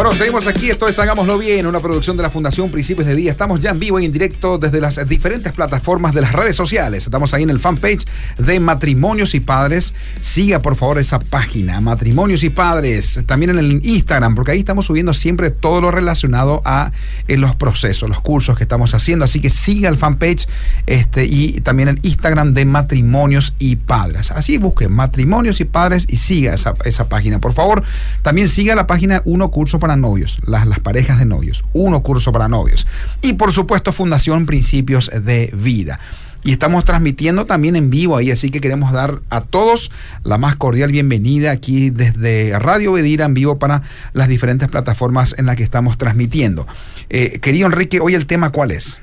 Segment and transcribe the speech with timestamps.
[0.00, 0.70] Bueno, seguimos aquí.
[0.70, 3.30] Esto es Hagámoslo Bien, una producción de la Fundación Principios de Día.
[3.30, 7.04] Estamos ya en vivo y en directo desde las diferentes plataformas de las redes sociales.
[7.04, 8.06] Estamos ahí en el fanpage
[8.38, 9.92] de Matrimonios y Padres.
[10.18, 13.20] Siga por favor esa página, Matrimonios y Padres.
[13.26, 16.92] También en el Instagram, porque ahí estamos subiendo siempre todo lo relacionado a
[17.28, 19.26] eh, los procesos, los cursos que estamos haciendo.
[19.26, 20.48] Así que siga el fanpage
[20.86, 24.30] este, y también el Instagram de Matrimonios y Padres.
[24.30, 27.82] Así busque Matrimonios y Padres y siga esa, esa página, por favor.
[28.22, 31.64] También siga la página Uno Curso Novios, las, las parejas de novios.
[31.72, 32.86] Uno Curso para Novios.
[33.22, 36.00] Y por supuesto, Fundación Principios de Vida
[36.42, 39.90] y estamos transmitiendo también en vivo ahí, así que queremos dar a todos
[40.24, 43.82] la más cordial bienvenida aquí desde Radio Bedira en vivo para
[44.14, 46.66] las diferentes plataformas en las que estamos transmitiendo.
[47.10, 49.00] Eh, querido Enrique, hoy el tema cuál es?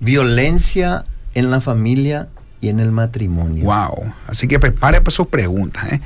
[0.00, 2.28] Violencia en la familia
[2.60, 3.64] y en el matrimonio.
[3.64, 6.00] Wow, así que prepare sus preguntas, ¿eh?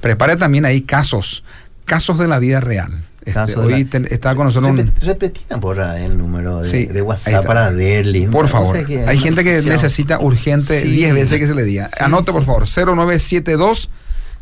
[0.00, 1.42] prepare también ahí casos,
[1.84, 3.04] casos de la vida real.
[3.24, 5.80] Este, hoy está con nosotros repet, un...
[5.96, 8.26] El número de, sí, de WhatsApp para Derly.
[8.26, 8.76] Por favor.
[9.06, 11.88] Hay gente que necesita urgente 10 sí, veces que se le diga.
[11.88, 13.90] Sí, Anote, por favor, 0972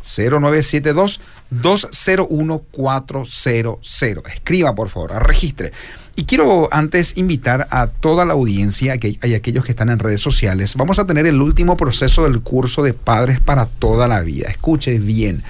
[0.01, 4.03] 0972 201400.
[4.33, 5.73] Escriba, por favor, registre.
[6.15, 10.21] Y quiero antes invitar a toda la audiencia que hay aquellos que están en redes
[10.21, 10.75] sociales.
[10.75, 14.49] Vamos a tener el último proceso del curso de Padres para toda la vida.
[14.49, 15.43] Escuche bien.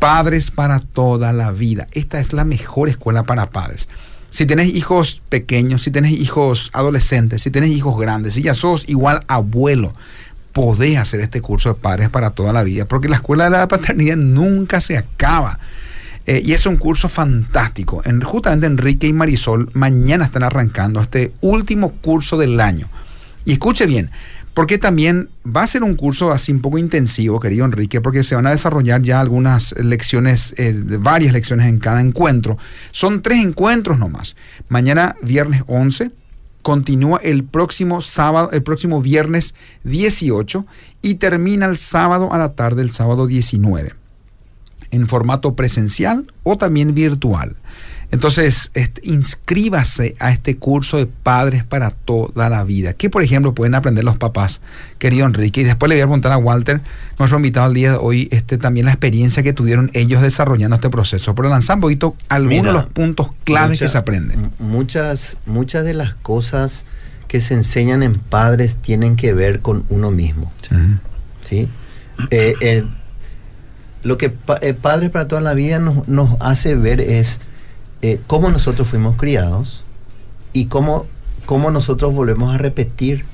[0.00, 1.86] Padres para toda la vida.
[1.92, 3.86] Esta es la mejor escuela para padres.
[4.30, 8.88] Si tenés hijos pequeños, si tenés hijos adolescentes, si tenés hijos grandes, si ya sos
[8.88, 9.94] igual abuelo,
[10.52, 13.68] podés hacer este curso de padres para toda la vida, porque la escuela de la
[13.68, 15.58] paternidad nunca se acaba.
[16.26, 18.02] Eh, y es un curso fantástico.
[18.04, 22.88] En, justamente Enrique y Marisol mañana están arrancando este último curso del año.
[23.44, 24.10] Y escuche bien,
[24.54, 28.34] porque también va a ser un curso así un poco intensivo, querido Enrique, porque se
[28.34, 32.58] van a desarrollar ya algunas lecciones, eh, varias lecciones en cada encuentro.
[32.90, 34.36] Son tres encuentros nomás.
[34.68, 36.10] Mañana, viernes 11,
[36.62, 40.66] continúa el próximo sábado, el próximo viernes 18
[41.02, 43.94] y termina el sábado a la tarde, el sábado 19,
[44.90, 47.56] en formato presencial o también virtual.
[48.12, 52.92] Entonces, este, inscríbase a este curso de padres para toda la vida.
[52.92, 54.60] ¿Qué, por ejemplo, pueden aprender los papás,
[54.98, 55.60] querido Enrique?
[55.60, 56.80] Y después le voy a preguntar a Walter,
[57.18, 60.90] nuestro invitado al día de hoy, este, también la experiencia que tuvieron ellos desarrollando este
[60.90, 61.34] proceso.
[61.36, 64.50] Pero lanzan un poquito algunos Mira, de los puntos claves mucha, que se aprenden.
[64.58, 66.84] Muchas, muchas de las cosas
[67.28, 70.52] que se enseñan en padres tienen que ver con uno mismo.
[70.68, 70.76] Sí.
[71.44, 71.68] ¿sí?
[72.32, 72.84] Eh, eh,
[74.02, 74.32] lo que
[74.62, 77.40] eh, Padres para toda la vida nos, nos hace ver es
[78.02, 79.82] eh, cómo nosotros fuimos criados
[80.52, 81.06] y cómo,
[81.46, 83.24] cómo nosotros volvemos a repetir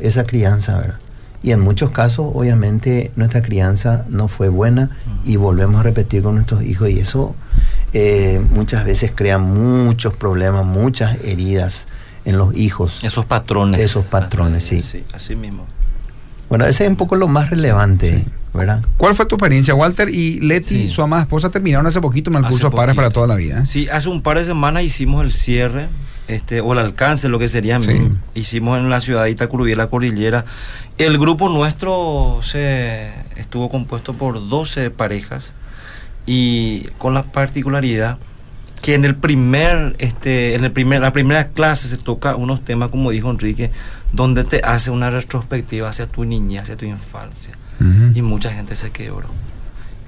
[0.00, 0.98] esa crianza, ¿verdad?
[1.42, 4.90] Y en muchos casos, obviamente, nuestra crianza no fue buena
[5.24, 7.34] y volvemos a repetir con nuestros hijos y eso
[7.92, 11.88] eh, muchas veces crea muchos problemas, muchas heridas
[12.24, 13.02] en los hijos.
[13.02, 13.80] Esos patrones.
[13.80, 14.82] Esos patrones, sí.
[14.82, 15.66] sí así mismo.
[16.48, 18.18] Bueno, ese es un poco lo más relevante.
[18.20, 18.24] Sí.
[18.54, 18.82] ¿Verdad?
[18.96, 20.08] ¿Cuál fue tu experiencia, Walter?
[20.08, 20.88] Y Leti, sí.
[20.88, 23.60] su amada esposa, terminaron hace poquito en el curso de Padres para toda la vida.
[23.60, 23.66] ¿eh?
[23.66, 25.88] Sí, hace un par de semanas hicimos el cierre,
[26.28, 27.80] este, o el alcance, lo que sería.
[27.80, 28.10] Sí.
[28.34, 30.44] Hicimos en la ciudad de Itacurubí, la cordillera.
[30.98, 35.54] El grupo nuestro se estuvo compuesto por 12 parejas
[36.26, 38.18] y con la particularidad
[38.82, 42.90] que en el primer, este, en el primer, la primera clase se toca unos temas,
[42.90, 43.70] como dijo Enrique,
[44.12, 47.56] donde te hace una retrospectiva hacia tu niñez, hacia tu infancia.
[47.82, 48.16] Uh -huh.
[48.16, 49.28] Y mucha gente se quebró.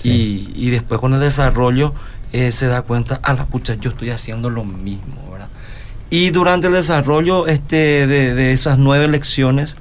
[0.00, 0.08] Sí.
[0.56, 1.94] Y, y, después con el desarrollo
[2.32, 5.48] eh, se da cuenta, a la pucha, yo estoy haciendo lo mismo, ¿verdad?
[6.10, 9.76] Y durante el desarrollo este, de, de esas nueve lecciones,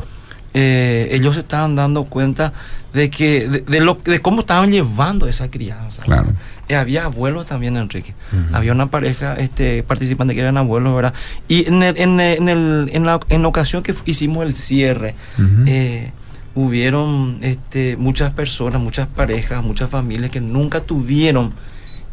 [0.54, 2.54] eh, ellos se estaban dando cuenta
[2.94, 6.04] de que de, de, lo, de cómo estaban llevando esa crianza.
[6.04, 6.28] Claro.
[6.70, 8.14] Eh, había abuelos también, Enrique.
[8.32, 8.56] Uh -huh.
[8.56, 11.14] Había una pareja este, participante que eran abuelos, ¿verdad?
[11.50, 14.56] Y en, el, en, el, en, el, en, la, en la ocasión que hicimos el
[14.56, 15.64] cierre, uh -huh.
[15.68, 16.12] eh,
[16.56, 21.52] hubieron este, muchas personas, muchas parejas, muchas familias que nunca tuvieron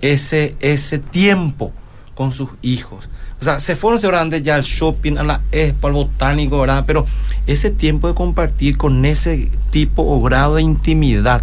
[0.00, 1.72] ese, ese tiempo
[2.14, 3.08] con sus hijos.
[3.40, 6.84] O sea, se fueron seguramente ya al shopping, a la expo, al botánico, ¿verdad?
[6.86, 7.06] Pero
[7.46, 11.42] ese tiempo de compartir con ese tipo o grado de intimidad,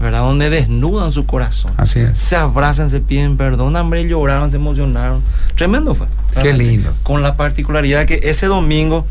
[0.00, 0.20] ¿verdad?
[0.20, 1.72] Donde desnudan su corazón.
[1.76, 2.20] Así es.
[2.20, 5.22] Se abrazan, se piden perdón, hambre, lloraron, se emocionaron.
[5.56, 6.06] Tremendo fue.
[6.40, 6.92] Qué lindo.
[7.02, 9.06] Con la particularidad que ese domingo,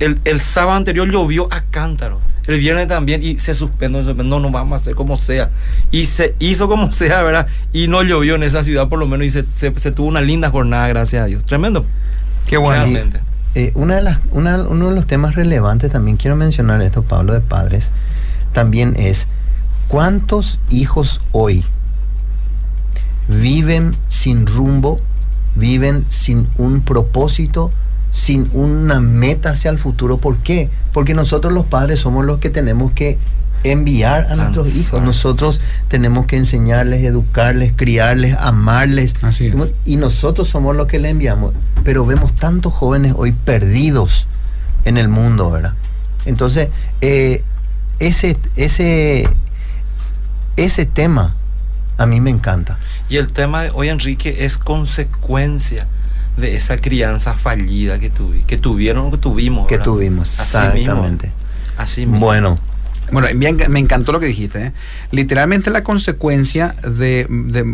[0.00, 4.50] el, el sábado anterior llovió a cántaros el viernes también y se suspendió, no, no
[4.50, 5.50] vamos a hacer como sea.
[5.90, 7.46] Y se hizo como sea, ¿verdad?
[7.72, 10.20] Y no llovió en esa ciudad por lo menos y se, se, se tuvo una
[10.20, 11.44] linda jornada, gracias a Dios.
[11.44, 11.84] Tremendo.
[12.46, 12.86] Qué bueno.
[12.86, 12.98] Y,
[13.54, 17.34] eh, una de las, una, uno de los temas relevantes, también quiero mencionar esto, Pablo,
[17.34, 17.90] de padres,
[18.52, 19.28] también es
[19.88, 21.64] cuántos hijos hoy
[23.28, 25.00] viven sin rumbo
[25.54, 27.70] viven sin un propósito,
[28.10, 30.18] sin una meta hacia el futuro.
[30.18, 30.70] ¿Por qué?
[30.92, 33.18] Porque nosotros los padres somos los que tenemos que
[33.64, 35.02] enviar a nuestros hijos.
[35.02, 39.14] Nosotros tenemos que enseñarles, educarles, criarles, amarles.
[39.84, 41.54] Y nosotros somos los que le enviamos.
[41.84, 44.26] Pero vemos tantos jóvenes hoy perdidos
[44.84, 45.74] en el mundo, ¿verdad?
[46.24, 46.68] Entonces,
[47.00, 47.42] eh,
[47.98, 49.28] ese, ese,
[50.56, 51.34] ese tema
[51.98, 52.78] a mí me encanta.
[53.08, 55.86] Y el tema de hoy, Enrique, es consecuencia
[56.36, 58.10] de esa crianza fallida que,
[58.46, 59.66] que tuvieron, que tuvimos.
[59.66, 61.32] Que tuvimos, exactamente.
[61.76, 62.20] Así mismo.
[62.26, 62.58] Bueno.
[63.10, 64.66] Bueno, me encantó lo que dijiste.
[64.66, 64.72] ¿eh?
[65.10, 67.26] Literalmente la consecuencia de,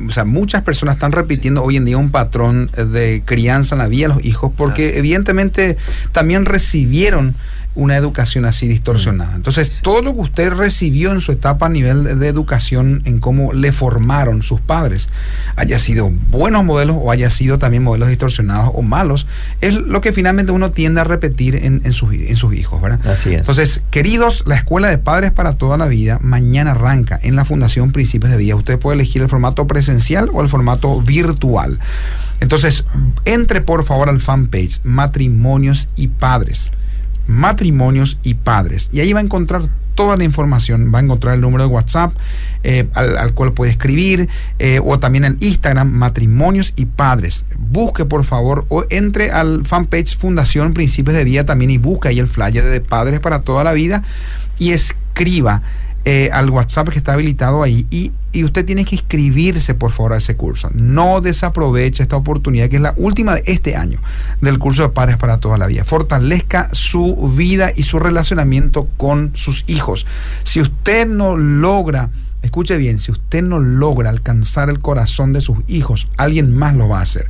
[0.09, 3.87] o sea, muchas personas están repitiendo hoy en día un patrón de crianza en la
[3.87, 5.77] vida de los hijos porque evidentemente
[6.11, 7.37] también recibieron
[7.79, 9.31] una educación así distorsionada.
[9.33, 9.37] Mm.
[9.37, 13.53] Entonces, todo lo que usted recibió en su etapa a nivel de educación, en cómo
[13.53, 15.09] le formaron sus padres,
[15.55, 19.29] haya sido buenos modelos o haya sido también modelos distorsionados o malos,
[19.61, 23.07] es lo que finalmente uno tiende a repetir en, sus, en sus hijos, ¿verdad?
[23.07, 23.41] Así es.
[23.41, 27.93] Entonces, queridos, la Escuela de Padres para toda la vida mañana arranca en la Fundación
[27.93, 28.57] Principios de Día.
[28.57, 31.79] Usted puede elegir el formato presencial o el formato virtual.
[32.41, 32.85] Entonces,
[33.25, 36.71] entre por favor al fanpage Matrimonios y Padres
[37.29, 38.91] matrimonios y padres.
[38.93, 39.63] Y ahí va a encontrar
[39.95, 42.13] toda la información, va a encontrar el número de WhatsApp
[42.63, 44.29] eh, al, cual puede escribir
[44.61, 47.47] eh, o también el Instagram matrimonios y padres.
[47.59, 52.21] Busque por favor o entre al fanpage Fundación Principios de Vida también y busca ahí
[52.21, 54.05] el flyer de Padres para toda la vida
[54.61, 55.63] y escriba
[56.11, 60.15] eh, al WhatsApp que está habilitado ahí y, y, usted tiene que inscribirse por favor
[60.15, 60.71] a ese curso.
[60.73, 64.01] No desaproveche esta oportunidad que es la última de este año
[64.41, 65.85] del curso de padres para toda la vida.
[65.85, 70.07] Fortalezca su vida y su relacionamiento con sus hijos.
[70.45, 72.09] Si usted no logra
[72.41, 76.89] Escuche bien, si usted no logra alcanzar el corazón de sus hijos, alguien más lo
[76.89, 77.29] va a hacer.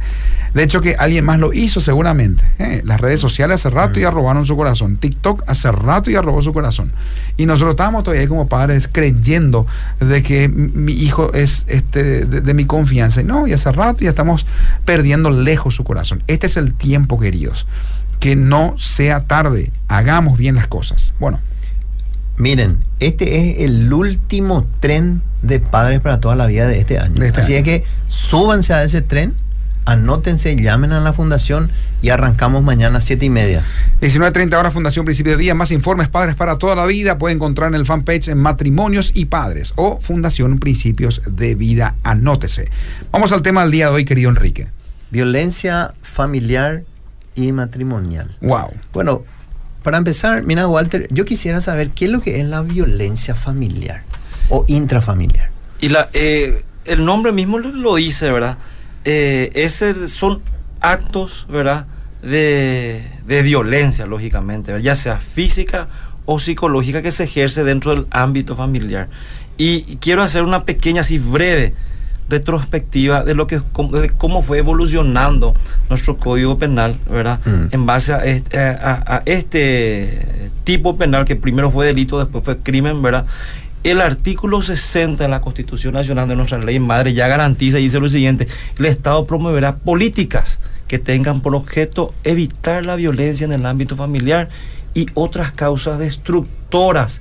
[0.52, 2.44] De hecho que alguien más lo hizo seguramente.
[2.58, 2.82] ¿eh?
[2.84, 4.14] Las redes sociales hace rato ya mm.
[4.14, 4.98] robaron su corazón.
[4.98, 6.92] TikTok hace rato ya robó su corazón.
[7.38, 9.66] Y nosotros estábamos todavía ahí como padres creyendo
[9.98, 13.22] de que mi hijo es este, de, mi confianza.
[13.22, 14.46] no, y hace rato ya estamos
[14.84, 16.22] perdiendo lejos su corazón.
[16.26, 17.66] Este es el tiempo, queridos.
[18.20, 19.72] Que no sea tarde.
[19.88, 21.14] Hagamos bien las cosas.
[21.18, 21.40] Bueno.
[22.36, 27.22] Miren, este es el último tren de padres para toda la vida de este año.
[27.22, 29.34] Este Así es que súbanse a ese tren,
[29.84, 31.70] anótense, llamen a la fundación
[32.02, 33.64] y arrancamos mañana a 7 y media.
[34.00, 35.54] 19.30 horas Fundación Principio de Día.
[35.54, 37.18] Más informes Padres para toda la vida.
[37.18, 41.94] Pueden encontrar en el fanpage en Matrimonios y Padres o Fundación Principios de Vida.
[42.02, 42.68] Anótese.
[43.12, 44.68] Vamos al tema del día de hoy, querido Enrique.
[45.10, 46.82] Violencia familiar
[47.34, 48.36] y matrimonial.
[48.40, 48.72] Wow.
[48.92, 49.24] Bueno,
[49.88, 54.02] para empezar, mira Walter, yo quisiera saber qué es lo que es la violencia familiar
[54.50, 55.48] o intrafamiliar.
[55.80, 58.58] Y la, eh, el nombre mismo lo dice, ¿verdad?
[59.06, 60.42] Eh, ese son
[60.82, 61.86] actos, ¿verdad?
[62.20, 65.88] De, violencia, lógicamente, ya sea física
[66.26, 69.08] o psicológica que se ejerce dentro del ámbito familiar.
[69.56, 71.72] Y quiero hacer una pequeña, así breve,
[72.28, 73.60] retrospectiva de lo que
[73.92, 75.54] de cómo fue evolucionando
[75.88, 77.40] nuestro código penal, ¿verdad?
[77.44, 77.66] Mm.
[77.70, 83.00] En base a este, a, este, tipo penal que primero fue delito, después fue crimen,
[83.02, 83.24] ¿verdad?
[83.84, 88.00] El artículo 60 de la Constitución Nacional de nuestra ley madre ya garantiza y dice
[88.00, 88.48] lo siguiente,
[88.78, 94.48] el Estado promoverá políticas que tengan por objeto evitar la violencia en el ámbito familiar
[94.94, 97.20] y otras causas destructoras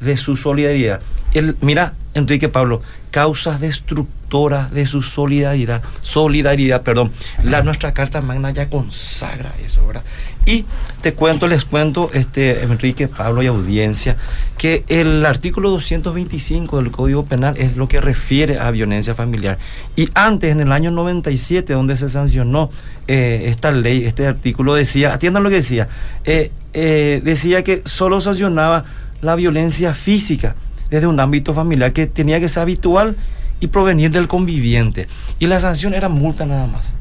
[0.00, 1.00] de su solidaridad.
[1.32, 7.12] El, mira, Enrique Pablo, causas destructoras de su solidaridad, solidaridad, perdón.
[7.42, 10.02] La nuestra Carta Magna ya consagra eso, ¿verdad?
[10.44, 10.64] Y
[11.02, 14.16] te cuento, les cuento, este, Enrique, Pablo y audiencia,
[14.58, 19.58] que el artículo 225 del Código Penal es lo que refiere a violencia familiar.
[19.94, 22.70] Y antes, en el año 97, donde se sancionó
[23.06, 25.88] eh, esta ley, este artículo decía, atiendan lo que decía,
[26.24, 28.84] eh, eh, decía que solo sancionaba
[29.20, 30.56] la violencia física
[30.92, 33.16] desde un ámbito familiar que tenía que ser habitual
[33.60, 35.08] y provenir del conviviente.
[35.38, 36.92] Y la sanción era multa nada más.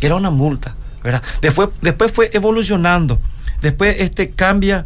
[0.00, 0.74] Era una multa,
[1.04, 1.22] ¿verdad?
[1.40, 3.20] Después, después fue evolucionando.
[3.62, 4.84] Después este cambia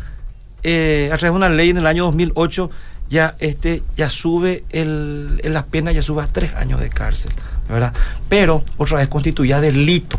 [0.63, 2.71] eh, a través de una ley en el año 2008
[3.09, 7.33] ya este ya sube el, la pena ya sube a tres años de cárcel,
[7.69, 7.95] ¿verdad?
[8.29, 10.19] Pero otra vez constituía delito.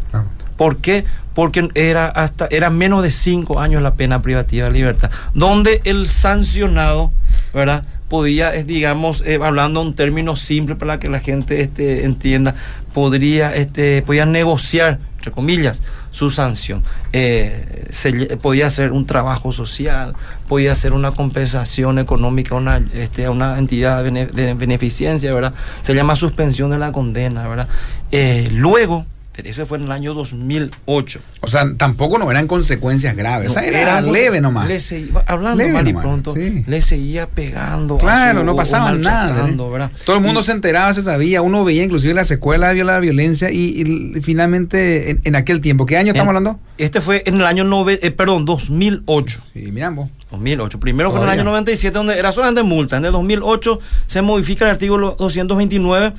[0.58, 1.06] ¿Por qué?
[1.36, 6.08] Porque era hasta era menos de cinco años la pena privativa de libertad, donde el
[6.08, 7.12] sancionado
[7.54, 7.84] ¿verdad?
[8.10, 12.56] Podía, digamos, eh, hablando un término simple para que la gente este, entienda,
[12.94, 15.82] podría, este, podía negociar, entre comillas,
[16.12, 16.84] su sanción.
[17.12, 20.16] Eh, se, podía hacer un trabajo social,
[20.48, 25.54] podía hacer una compensación económica una, este, a una entidad de, beneficencia, ¿verdad?
[25.82, 27.68] Se llama suspensión de la condena, ¿verdad?
[28.12, 31.20] Eh, luego, Ese fue en el año 2008.
[31.42, 33.56] O sea, tampoco no eran consecuencias graves.
[33.58, 34.68] Era, leve nomás.
[34.68, 37.98] Le seguía, hablando mal y pronto, le seguía pegando.
[37.98, 39.50] Claro, no pasaba nada.
[39.50, 39.90] ¿eh?
[40.06, 41.42] Todo el mundo se enteraba, se sabía.
[41.42, 45.86] Uno veía inclusive la secuela de la violencia y, finalmente en, aquel tiempo.
[45.86, 46.60] ¿Qué año estamos hablando?
[46.78, 49.42] Este fue en el año, nove, eh, perdón, 2008.
[49.54, 50.10] Sí, miramos.
[50.32, 50.80] 2008.
[50.80, 52.98] Primero fue en el año 97, donde era solamente multa.
[52.98, 56.14] En el 2008 se modifica el artículo 229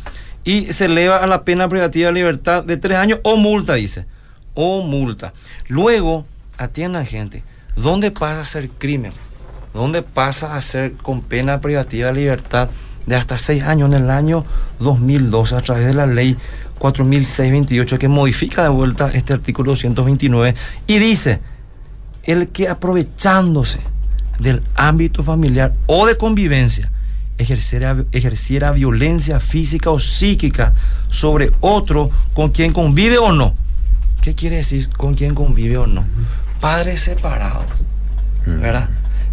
[0.44, 4.04] y se eleva a la pena privativa de libertad de tres años o multa, dice.
[4.54, 5.32] O multa.
[5.68, 6.26] Luego,
[6.58, 7.42] atiendan gente,
[7.76, 9.12] ¿dónde pasa a ser crimen?
[9.72, 12.68] ¿Dónde pasa a ser con pena privativa de libertad
[13.06, 14.44] de hasta seis años en el año
[14.78, 16.36] 2012 a través de la ley
[16.78, 20.54] 4628 que modifica de vuelta este artículo 229
[20.86, 21.40] y dice,
[22.22, 23.80] el que aprovechándose
[24.38, 26.90] del ámbito familiar o de convivencia
[27.38, 30.72] ejerciera, ejerciera violencia física o psíquica
[31.10, 33.54] sobre otro con quien convive o no.
[34.22, 36.04] ¿Qué quiere decir con quien convive o no?
[36.60, 37.66] Padres separados,
[38.46, 38.88] ¿verdad?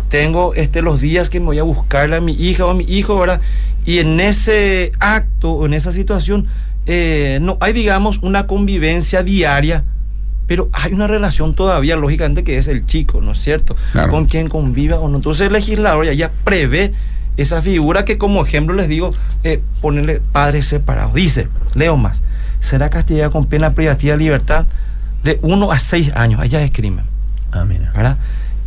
[0.09, 2.83] Tengo este, los días que me voy a buscarle a mi hija o a mi
[2.83, 3.39] hijo, ¿verdad?
[3.85, 6.47] Y en ese acto o en esa situación,
[6.85, 9.85] eh, no hay, digamos, una convivencia diaria,
[10.47, 13.77] pero hay una relación todavía, lógicamente, que es el chico, ¿no es cierto?
[14.09, 15.15] Con quien convive o no.
[15.15, 16.93] Entonces el legislador ya, ya prevé
[17.37, 21.13] esa figura que como ejemplo les digo, eh, ponerle padres separados.
[21.13, 22.21] Dice, leo más,
[22.59, 24.65] será castigada con pena privativa de libertad
[25.23, 26.39] de 1 a 6 años.
[26.41, 27.05] Allá es crimen.
[27.51, 28.17] Ah, ¿Verdad?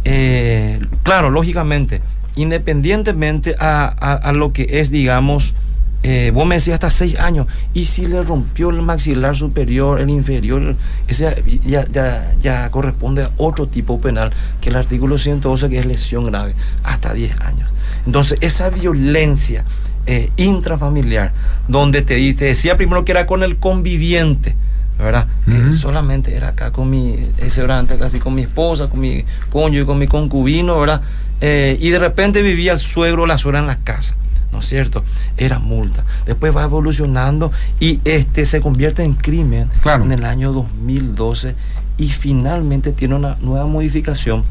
[0.05, 2.03] Eh, claro, lógicamente,
[2.37, 5.55] independientemente a, lo que es, digamos,
[6.03, 10.11] eh, vos me decías hasta 6 años, y si le rompió el maxilar superior, el
[10.11, 10.77] inferior,
[11.09, 14.31] ese ya, ya, ya corresponde a otro tipo penal,
[14.61, 17.74] que el artículo 112, que es lesión grave, hasta 10 años.
[18.07, 19.65] Entonces, esa violencia
[20.07, 21.33] eh, intrafamiliar,
[21.67, 24.55] donde te, decía primero que era con el conviviente,
[24.99, 25.27] ¿verdad?
[25.47, 29.25] Eh, solamente era acá con mi, ese era antes casi con mi esposa, con mi
[29.51, 31.01] cónyuge, con mi concubino, ¿verdad?
[31.41, 34.15] Eh, y de repente vivía el suegro o la suegra en la casa.
[34.53, 35.03] ¿no es cierto?
[35.37, 36.05] Era multa.
[36.27, 41.57] Después va evolucionando y este se convierte en crimen en el año 2012
[41.99, 44.45] y finalmente tiene una nueva modificación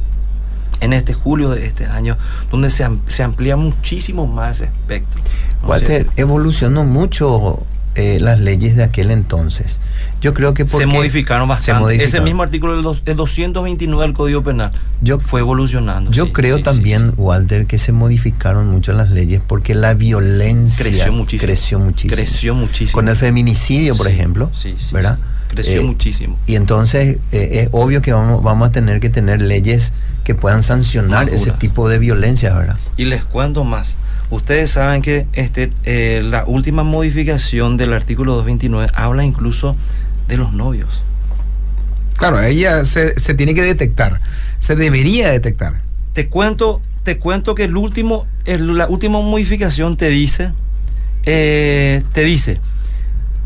[0.84, 2.18] en este julio de este año,
[2.52, 5.22] donde se, se amplía muchísimo más ese espectro.
[5.63, 9.80] Walter, evolucionó mucho eh, las leyes de aquel entonces.
[10.20, 12.04] Yo creo que se modificaron bastante.
[12.04, 14.72] Ese mismo artículo del, 229 del Código Penal
[15.02, 16.10] yo, fue evolucionando.
[16.12, 22.16] Yo creo también, Walter, que se modificaron mucho las leyes porque la violencia creció muchísimo.
[22.16, 22.94] Creció muchísimo.
[22.94, 24.50] Con el feminicidio, por ejemplo,
[24.92, 25.20] ¿verdad?
[25.53, 26.38] Creció eh, muchísimo.
[26.45, 29.93] Y entonces eh, es obvio que vamos, vamos a tener que tener leyes
[30.24, 32.77] que puedan sancionar ese tipo de violencia, ¿verdad?
[32.98, 33.98] Y les cuento más.
[34.29, 39.75] Ustedes saben que este, eh, la última modificación del artículo 229 habla incluso
[40.27, 41.03] de los novios.
[42.17, 44.22] Claro, ella se, se tiene que detectar,
[44.60, 45.81] se debería detectar.
[46.13, 50.51] Te cuento, te cuento que el último, la última modificación te dice,
[51.25, 52.60] eh, te dice,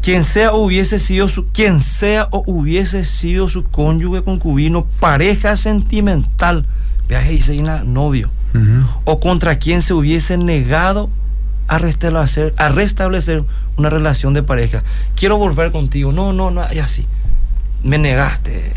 [0.01, 5.55] quien sea o hubiese sido su, quien sea o hubiese sido su cónyuge, concubino, pareja
[5.55, 6.65] sentimental,
[7.07, 8.29] viaje y señala novio,
[9.03, 11.09] o contra quien se hubiese negado
[11.67, 13.43] a restablecer, a restablecer
[13.77, 14.83] una relación de pareja.
[15.15, 16.11] Quiero volver contigo.
[16.11, 17.05] No, no, no, y así.
[17.83, 18.73] Me negaste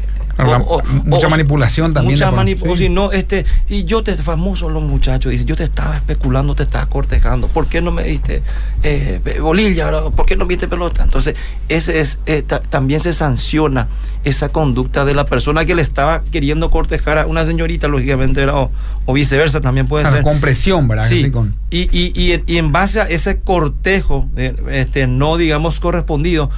[1.04, 2.14] mucha manipulación también.
[2.14, 2.94] Mucha manipulación.
[2.94, 6.87] no, este, y yo te, famoso los muchachos, dice, yo te estaba especulando, te estaba
[6.87, 8.42] cortejando, ¿por qué no me diste
[8.82, 10.11] eh, bolilla?
[10.11, 11.02] ¿Por qué no me diste pelota?
[11.02, 11.37] Entonces,
[11.68, 13.88] ese es, eh, también se sanciona
[14.25, 18.70] esa conducta de la persona que le estaba queriendo cortejar a una señorita, lógicamente, o,
[19.12, 20.23] viceversa, también puede ser.
[20.23, 21.09] Con presión, ¿verdad?
[21.09, 21.32] Sí.
[21.70, 26.50] Y, y, y, y, en base a ese cortejo, eh, este, no digamos correspondido,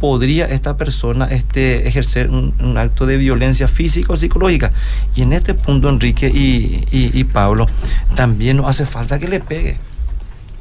[0.00, 4.72] podría esta persona este, ejercer un, acto de violencia física o psicológica.
[5.14, 7.66] Y en este punto, Enrique y, Pablo,
[8.14, 9.76] también no hace falta que le pegue.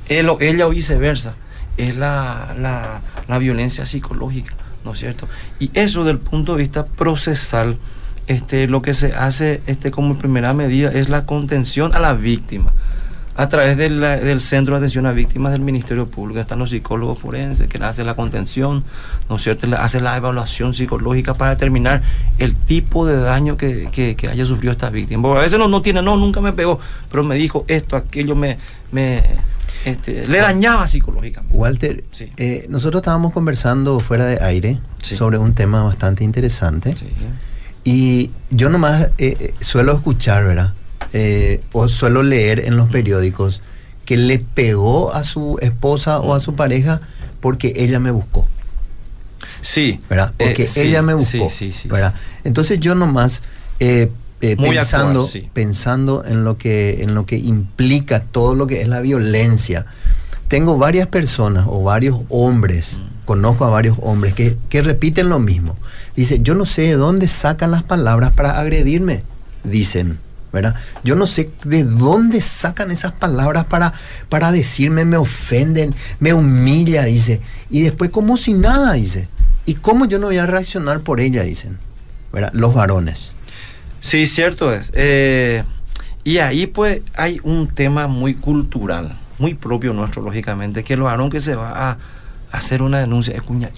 [0.09, 1.35] Él o ella o viceversa.
[1.77, 3.01] Es la,
[3.39, 4.53] violencia psicológica,
[4.83, 5.27] ¿no es cierto?
[5.59, 7.77] Y eso del punto de vista procesal,
[8.25, 12.73] este, lo que se hace este, como primera medida es la contención a la víctima
[13.37, 16.39] a través del Centro de Atención a Víctimas del Ministerio Público.
[16.39, 18.83] Están los psicólogos forenses que hacen la contención,
[19.29, 19.67] ¿no es cierto?
[19.77, 22.01] Hace la evaluación psicológica para determinar
[22.39, 25.29] el tipo de daño que, haya sufrido esta víctima.
[25.37, 26.79] a veces no, no tiene, no, nunca me pegó,
[27.11, 28.57] pero me dijo esto, aquello, me,
[28.91, 29.23] me
[29.85, 31.55] este, le dañaba psicológicamente.
[31.55, 32.03] Walter,
[32.37, 36.95] eh, nosotros estábamos conversando fuera de aire sobre un tema bastante interesante.
[37.83, 40.73] Y yo nomás eh, eh, suelo escuchar, ¿verdad?
[41.13, 43.61] Eh, o suelo leer en los periódicos
[44.05, 47.01] que le pegó a su esposa o a su pareja
[47.39, 48.47] porque ella me buscó.
[49.61, 49.99] Sí.
[50.09, 50.33] ¿Verdad?
[50.39, 51.49] Eh, Porque sí, ella me buscó.
[51.49, 52.13] sí, sí, ¿verdad?
[52.43, 53.41] Entonces yo nomás
[53.79, 54.09] eh,
[54.41, 58.87] eh, pensando, actual, pensando en lo que en lo que implica todo lo que es
[58.87, 59.85] la violencia.
[60.47, 63.25] Tengo varias personas o varios hombres, Mm.
[63.25, 65.75] conozco a varios hombres que, que repiten lo mismo.
[66.15, 69.23] Dice, yo no sé de dónde sacan las palabras para agredirme,
[69.63, 70.19] dicen.
[71.03, 73.93] Yo no sé de dónde sacan esas palabras para,
[74.29, 77.41] para decirme, me ofenden, me humilla, dice.
[77.69, 79.27] Y después como si nada, dice.
[79.65, 81.77] ¿Y cómo yo no voy a reaccionar por ella, dicen?
[82.31, 82.51] ¿verdad?
[82.53, 83.33] Los varones.
[84.01, 84.91] Sí, cierto es.
[84.93, 85.63] Eh,
[86.23, 91.29] y ahí pues hay un tema muy cultural, muy propio nuestro, lógicamente, que el varón
[91.29, 91.97] que se va a
[92.51, 93.71] hacer una denuncia es cuña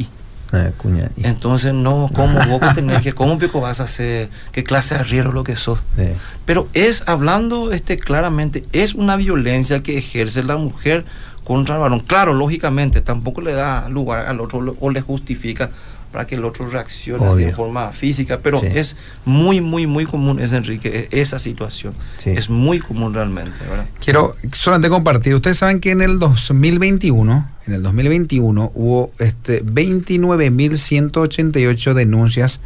[0.78, 4.96] cuña, y- Entonces, no, ¿cómo vos tenés que, cómo pico vas a hacer, qué clase
[4.96, 5.82] de arriero lo que sos?
[5.98, 6.16] eh,
[6.46, 11.06] Pero es, hablando este, claramente, es una violencia que ejerce la mujer
[11.44, 12.00] contra el varón.
[12.02, 15.70] Claro, lógicamente, tampoco le da lugar al otro o le justifica
[16.12, 17.46] para que el otro reaccione así Obvio.
[17.48, 18.66] de forma física, pero Sí.
[18.74, 21.94] es muy, muy, muy común, es Enrique, e- esa situación.
[22.18, 22.32] Sí.
[22.32, 23.86] Es muy común realmente, ¿verdad?
[24.04, 25.36] Quiero solamente compartir.
[25.36, 32.60] Ustedes saben que en el 2021, en el 2021 hubo este 29.188 denuncias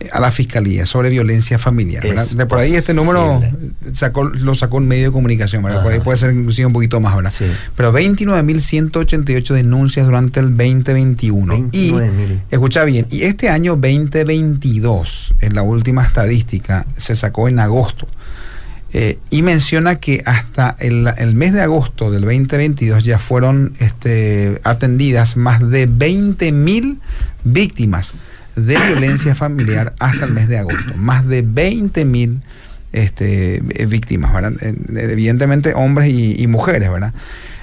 [0.00, 2.02] eh, a la fiscalía sobre violencia familiar.
[2.02, 3.40] De por ahí este número
[3.94, 5.84] sacó, lo sacó un medio de comunicación, ¿verdad?
[5.84, 7.32] Por ahí puede ser inclusive un poquito más, ¿verdad?
[7.32, 7.44] Sí.
[7.76, 11.68] Pero 29.188 denuncias durante el 2021.
[11.70, 12.40] Y 29.000.
[12.50, 18.08] escucha bien, y este año 2022, en la última estadística, se sacó en agosto.
[18.94, 24.60] Eh, y menciona que hasta el, el mes de agosto del 2022 ya fueron este,
[24.64, 26.98] atendidas más de 20.000
[27.44, 28.12] víctimas
[28.54, 30.94] de violencia familiar hasta el mes de agosto.
[30.94, 32.40] Más de 20.000
[32.92, 34.30] este, eh, víctimas.
[34.60, 37.14] Eh, Evidentemente hombres y, y mujeres, ¿verdad?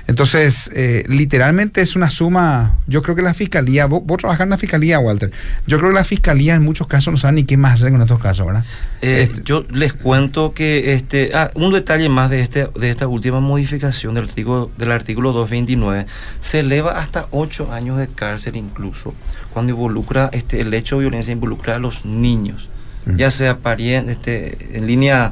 [0.09, 4.49] Entonces, eh, literalmente es una suma, yo creo que la fiscalía, vos, vos trabajás en
[4.49, 5.31] la fiscalía, Walter,
[5.67, 8.01] yo creo que la fiscalía en muchos casos no sabe ni qué más hacer con
[8.01, 8.65] estos casos, ¿verdad?
[9.03, 13.07] Eh, Este- Yo les cuento que este ah, un detalle más de este de esta
[13.07, 16.07] última modificación del artículo del artículo 229
[16.41, 19.13] se eleva hasta ocho años de cárcel incluso
[19.53, 22.67] cuando involucra este el hecho de violencia involucra a los niños
[23.05, 23.15] Mm.
[23.15, 25.31] ya sea pariente este en línea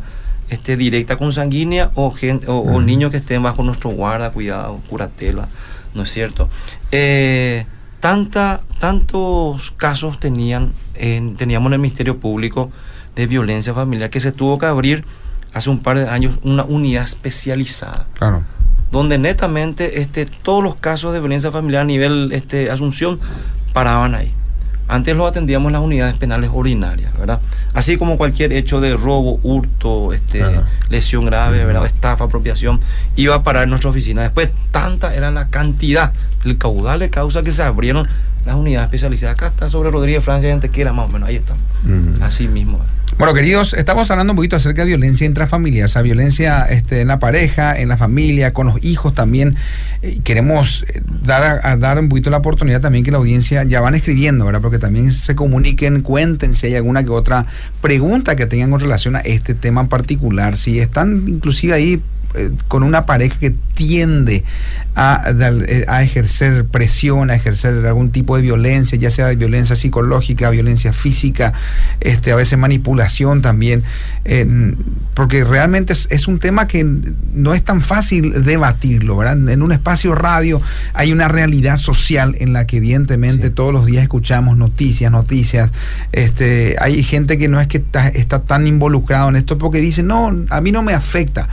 [0.50, 5.48] este directa consanguínea o gen- o, o niños que estén bajo nuestro guarda cuidado curatela
[5.94, 6.50] no es cierto
[6.92, 7.66] Eh,
[8.00, 12.72] tanta tantos casos tenían en- teníamos en el ministerio público
[13.16, 15.04] de violencia familiar que se tuvo que abrir
[15.54, 18.44] hace un par de años una unidad especializada Claro.
[18.92, 23.20] donde netamente este, todos los casos de violencia familiar a nivel este, Asunción
[23.74, 24.32] paraban ahí.
[24.88, 27.42] Antes los atendíamos en las unidades penales ordinarias, ¿verdad?
[27.74, 30.66] Así como cualquier hecho de robo, hurto, este, Ajá.
[30.90, 31.86] lesión grave, ¿verdad?
[31.86, 32.80] estafa, apropiación,
[33.16, 34.22] iba a parar en nuestra oficina.
[34.22, 36.14] Después, tanta era la cantidad,
[36.46, 38.08] el caudal de causa que se abrieron
[38.46, 39.36] las unidades especializadas.
[39.36, 41.64] Acá está sobre Rodríguez Francia, gente que era más o menos, ahí estamos.
[42.22, 42.80] Así mismo.
[43.18, 47.08] Bueno, queridos, estamos hablando un poquito acerca de violencia intrafamiliar, o sea, violencia este, en
[47.08, 49.56] la pareja, en la familia, con los hijos también.
[50.04, 53.96] Eh, queremos eh, dar, dar un poquito la oportunidad también que la audiencia ya van
[53.96, 54.62] escribiendo, ¿verdad?
[54.62, 57.48] Porque también se comuniquen, cuenten si hay alguna que otra
[57.82, 60.56] pregunta que tengan con relación a este tema en particular.
[60.56, 62.00] Si están inclusive ahí
[62.34, 64.44] eh, con una pareja que tiende
[64.96, 65.24] a,
[65.68, 70.92] eh, a ejercer presión, a ejercer algún tipo de violencia, ya sea violencia psicológica, violencia
[70.94, 71.54] física,
[72.00, 73.84] este, a veces manipulación también,
[74.26, 74.74] eh,
[75.14, 76.84] porque realmente es, es un tema que
[77.34, 79.50] no es tan fácil debatirlo, ¿verdad?
[79.50, 80.62] En un espacio radio
[80.94, 83.54] hay una realidad social en la que evidentemente Sí.
[83.54, 85.72] todos los días escuchamos noticias, noticias,
[86.12, 90.04] este, hay gente que no es que está, está tan involucrado en esto porque dice,
[90.04, 91.48] no, a mí no me afecta.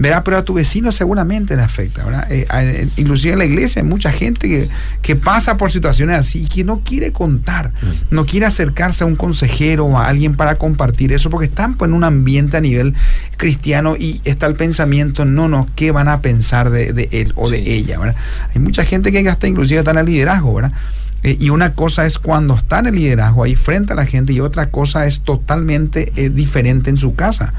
[0.00, 0.22] ¿Verdad?
[0.24, 2.26] Pero a tu vecino seguramente le afecta, ¿verdad?
[2.32, 4.68] Eh, a- en- inclusive en la iglesia hay mucha gente que,
[5.02, 7.72] que pasa por situaciones así y que no quiere contar,
[8.10, 11.88] no quiere acercarse a un consejero o a alguien para compartir eso, porque están pues,
[11.88, 12.94] en un ambiente a nivel
[13.36, 17.48] cristiano y está el pensamiento, no, no, ¿qué van a pensar de, de él o
[17.50, 18.16] de ella, ¿verdad?
[18.54, 20.72] Hay mucha gente que hasta inclusive está en el liderazgo, ¿verdad?
[21.22, 24.32] Eh, y una cosa es cuando está en el liderazgo ahí frente a la gente
[24.32, 27.52] y otra cosa es totalmente eh, diferente en su casa.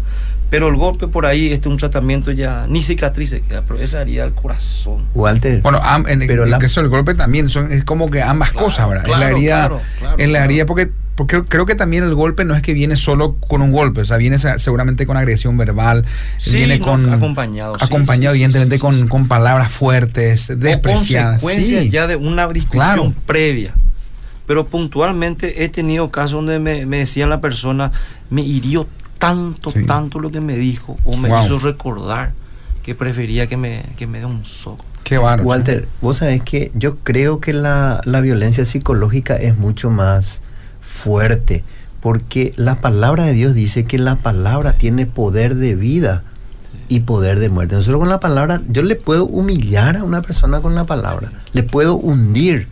[0.50, 4.24] Pero el golpe por ahí, este un tratamiento ya, ni cicatrices queda, pero esa haría
[4.24, 5.06] el corazón.
[5.14, 5.62] Walter.
[5.62, 9.04] Bueno, en, pero el caso del golpe también son, es como que ambas cosas, ¿verdad?
[9.04, 9.80] Claro,
[10.18, 13.36] en la herida, porque, porque creo que también el golpe no es que viene solo
[13.36, 16.06] con un golpe, o sea, viene seguramente con agresión verbal,
[16.50, 17.12] viene con.
[17.12, 17.76] Acompañado.
[17.78, 21.42] Acompañado, evidentemente, con, con, palabras fuertes, despreciadas.
[21.42, 23.76] consecuencias ya de una discusión previa
[24.48, 27.92] pero puntualmente he tenido casos donde me, me decía la persona,
[28.30, 32.32] me hirió tanto, tanto lo que me dijo o me hizo recordar
[32.82, 34.86] que prefería que me, que me dé un soco.
[35.04, 35.50] Qué bárbaro.
[35.50, 40.42] Walter, vos sabés que yo creo que la, la violencia psicológica es mucho más
[40.90, 41.64] fuerte,
[42.02, 46.24] porque la palabra de Dios dice que la palabra tiene poder de vida
[46.88, 47.76] y poder de muerte.
[47.76, 51.64] Nosotros con la palabra, yo le puedo humillar a una persona con la palabra, le
[51.64, 52.68] puedo hundir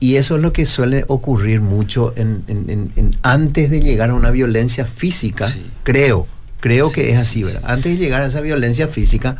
[0.00, 4.86] y eso es lo que suele ocurrir mucho en, antes de llegar a una violencia
[4.86, 5.54] física,
[5.84, 6.26] creo,
[6.60, 7.62] creo que es así, ¿verdad?
[7.64, 9.36] Antes de llegar a esa violencia física,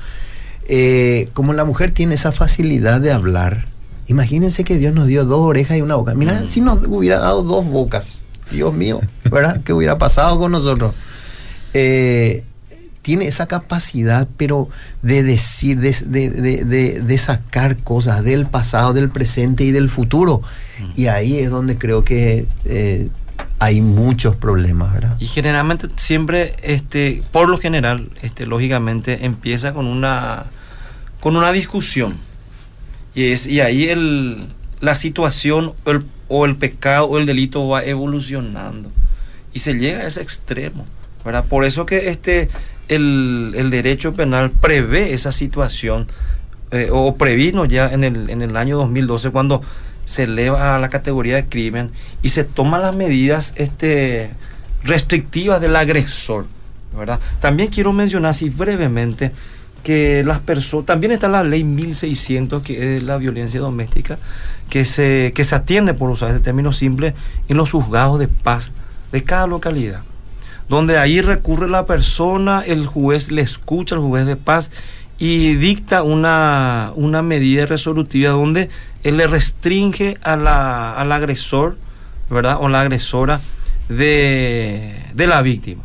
[0.68, 3.66] eh, como la mujer tiene esa facilidad de hablar,
[4.06, 6.14] imagínense que Dios nos dio dos orejas y una boca.
[6.14, 6.46] Mira, mm.
[6.46, 9.60] si nos hubiera dado dos bocas, Dios mío, ¿verdad?
[9.64, 10.94] ¿Qué hubiera pasado con nosotros?
[11.74, 12.44] Eh,
[13.02, 14.68] tiene esa capacidad, pero
[15.02, 20.42] de decir, de, sacar cosas del pasado, del presente y del futuro.
[20.80, 21.00] Mm.
[21.00, 23.08] Y ahí es donde creo que eh,
[23.58, 25.16] hay muchos problemas, ¿verdad?
[25.18, 30.46] Y generalmente siempre, este, por lo general, este, lógicamente, empieza con una,
[31.20, 32.16] con una discusión.
[33.16, 34.46] Y, es, y ahí el,
[34.80, 38.92] la situación o el, o el pecado o el delito va evolucionando.
[39.52, 40.86] Y se llega a ese extremo.
[41.24, 41.44] ¿verdad?
[41.44, 42.48] Por eso que este,
[42.86, 46.06] el, derecho penal prevé esa situación
[46.70, 49.60] eh, o previno ya en el, en el año 2012 cuando
[50.04, 51.90] se eleva a la categoría de crimen
[52.22, 54.30] y se toman las medidas este,
[54.84, 56.46] restrictivas del agresor.
[56.96, 57.18] ¿verdad?
[57.40, 59.32] También quiero mencionar así brevemente
[59.86, 64.18] que las personas, también está la ley 1600 que es la violencia doméstica,
[64.68, 67.14] que se, que se atiende, por usar este término simple,
[67.46, 68.72] en los juzgados de paz
[69.12, 70.02] de cada localidad
[70.68, 74.72] donde ahí recurre la persona, el juez le escucha al juez de paz
[75.16, 78.68] y dicta una, una medida resolutiva donde
[79.04, 81.76] él le restringe a la, al agresor,
[82.28, 82.56] ¿verdad?
[82.58, 83.40] O la agresora
[83.88, 85.84] de, la víctima.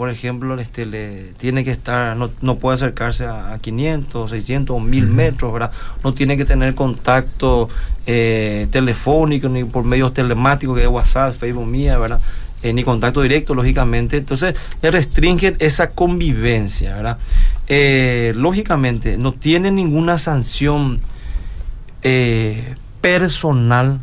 [0.00, 5.06] Por ejemplo, este, le tiene que estar, no, puede acercarse a, 500, 600 o 1000
[5.06, 5.72] metros, ¿verdad?
[6.02, 7.68] No tiene que tener contacto
[8.06, 12.18] eh, telefónico ni por medios telemáticos, que es WhatsApp, Facebook mía, ¿verdad?
[12.62, 14.16] Eh, ni contacto directo, lógicamente.
[14.16, 17.18] Entonces, le restringen esa convivencia, ¿verdad?
[17.68, 20.98] Eh, lógicamente, no tiene ninguna sanción
[23.02, 24.00] personal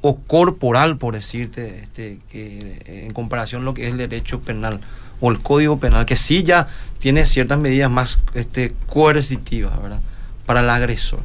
[0.00, 4.78] o corporal, por decirte, este, que, en comparación a lo que es el derecho penal
[5.24, 10.00] o el código penal, que sí ya tiene ciertas medidas más este, coercitivas, ¿verdad?
[10.44, 11.20] Para el agresor.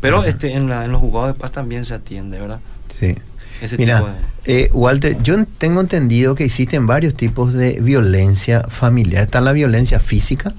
[0.00, 2.58] Pero este, en, en los juzgados de paz también se atiende, ¿verdad?
[2.98, 3.14] Sí.
[3.76, 9.22] Mira, eh, Walter, yo tengo entendido que existen varios tipos de violencia familiar.
[9.22, 10.52] Está la violencia física,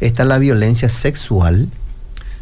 [0.00, 1.68] está la violencia sexual,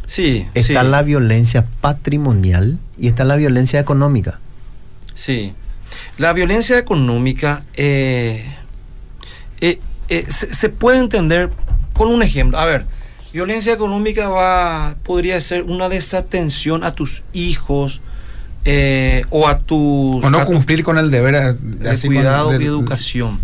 [0.05, 4.39] sí, está la violencia patrimonial y está la violencia económica.
[5.15, 5.53] Sí,
[6.19, 8.43] la violencia económica eh,
[9.61, 9.79] eh,
[10.27, 11.49] se, se, puede entender
[11.93, 12.59] con un ejemplo.
[12.59, 12.85] A ver,
[13.31, 18.01] violencia económica va, podría ser una desatención a tus hijos,
[18.63, 20.23] eh, o a tus...
[20.23, 23.39] O no cumplir con el deber de, cuidado y educación.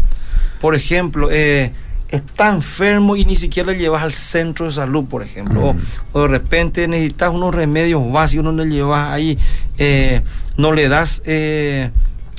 [0.61, 1.71] Por ejemplo, eh,
[2.09, 5.73] está enfermo y ni siquiera le llevas al centro de salud, por ejemplo.
[5.73, 5.79] Mm.
[6.13, 9.39] O, de repente necesitas unos remedios básicos, no le llevas ahí,
[9.77, 10.21] eh,
[10.55, 11.21] no le das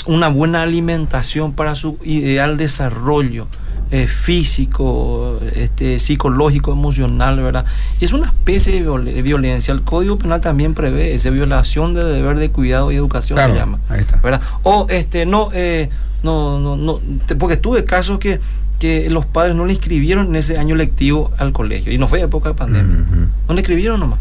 [0.06, 3.48] una buena alimentación para su ideal desarrollo.
[3.90, 7.64] Eh, físico, este, psicológico, emocional, ¿verdad?
[7.98, 9.72] Y es una especie de violencia.
[9.72, 13.78] El Código Penal también prevé esa violación de deber de cuidado y educación, se llama.
[14.22, 14.42] ¿verdad?
[14.62, 15.88] O este, no, eh,
[16.22, 17.00] no, no, no,
[17.38, 18.40] porque tuve casos que,
[18.78, 22.20] que los padres no le inscribieron en ese año lectivo al colegio, y no fue
[22.20, 23.06] época de pandemia.
[23.48, 24.18] No le inscribieron nomás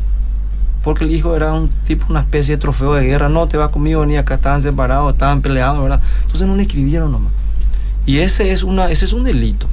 [0.81, 3.71] porque el hijo era un tipo, una especie de trofeo de guerra, no te va
[3.71, 5.99] conmigo ni acá estaban separados, estaban peleados, ¿verdad?
[6.21, 7.33] Entonces no le escribieron nomás.
[8.07, 9.67] Y ese es, una, ese es un delito.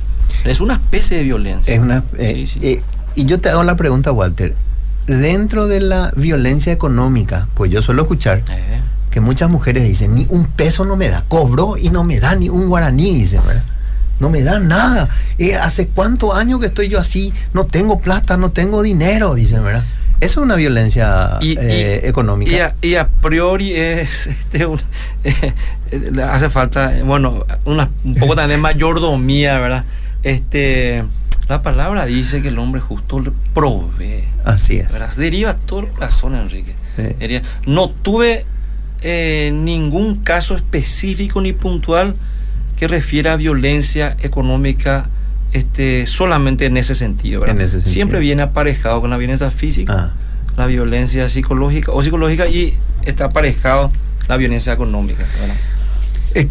[0.45, 1.73] Es una especie de violencia.
[1.73, 2.83] Es una, eh, eh,
[3.15, 4.55] y yo te hago la pregunta, Walter.
[5.07, 10.27] Dentro de la violencia económica, pues yo suelo escuchar Eh, que muchas mujeres dicen, ni
[10.29, 13.63] un peso no me da, cobró y no me da ni un guaraní, dicen, ¿verdad?
[14.19, 15.09] No me da nada.
[15.39, 17.33] Eh, ¿Hace cuántos años que estoy yo así?
[17.53, 19.85] No tengo plata, no tengo dinero, dicen, ¿verdad?
[20.25, 22.51] Eso es una violencia y, y- eh, económica.
[22.53, 24.81] Y a, y a priori es este, un-
[25.25, 25.53] eh,
[26.29, 29.85] hace falta, bueno, una, un poco también de mayordomía, ¿verdad?
[30.23, 31.05] Este,
[31.49, 34.25] la palabra dice que el hombre justo le provee.
[34.45, 34.91] Así es.
[34.91, 35.13] ¿verdad?
[35.15, 36.75] Deriva todo el corazón, Enrique.
[36.97, 37.41] Sí.
[37.67, 38.45] No tuve
[39.03, 42.15] eh, ningún caso específico ni puntual
[42.79, 45.07] que refiera a violencia económica
[45.55, 47.41] este, solamente en ese sentido.
[47.41, 47.57] ¿verdad?
[47.57, 47.93] En ese sentido.
[47.93, 50.13] Siempre viene aparejado con la violencia física, Ah.
[50.57, 53.91] la violencia psicológica o psicológica y está aparejado
[54.29, 55.25] la violencia económica.
[56.35, 56.49] Eh,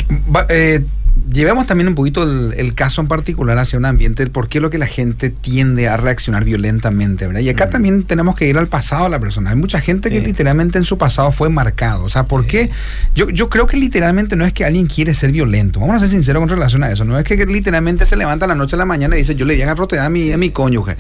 [0.50, 0.86] eh,
[1.32, 4.60] llevemos también un poquito el, el caso en particular hacia un ambiente, el por qué
[4.60, 7.42] lo que la gente tiende a reaccionar violentamente, ¿verdad?
[7.42, 7.70] Y acá Mm.
[7.70, 9.52] también tenemos que ir al pasado de la persona.
[9.52, 10.26] Hay mucha gente que Sí.
[10.26, 12.04] literalmente en su pasado fue marcado.
[12.04, 12.70] O sea, ¿por qué?
[13.16, 15.80] Yo, yo creo que literalmente no es que alguien quiere ser violento.
[15.80, 17.04] Vamos a ser sinceros con relación a eso.
[17.06, 19.54] No es que literalmente se levanta la noche a la mañana y dice, yo le
[19.56, 20.96] voy a garrotear a mi, a mi cónyuge.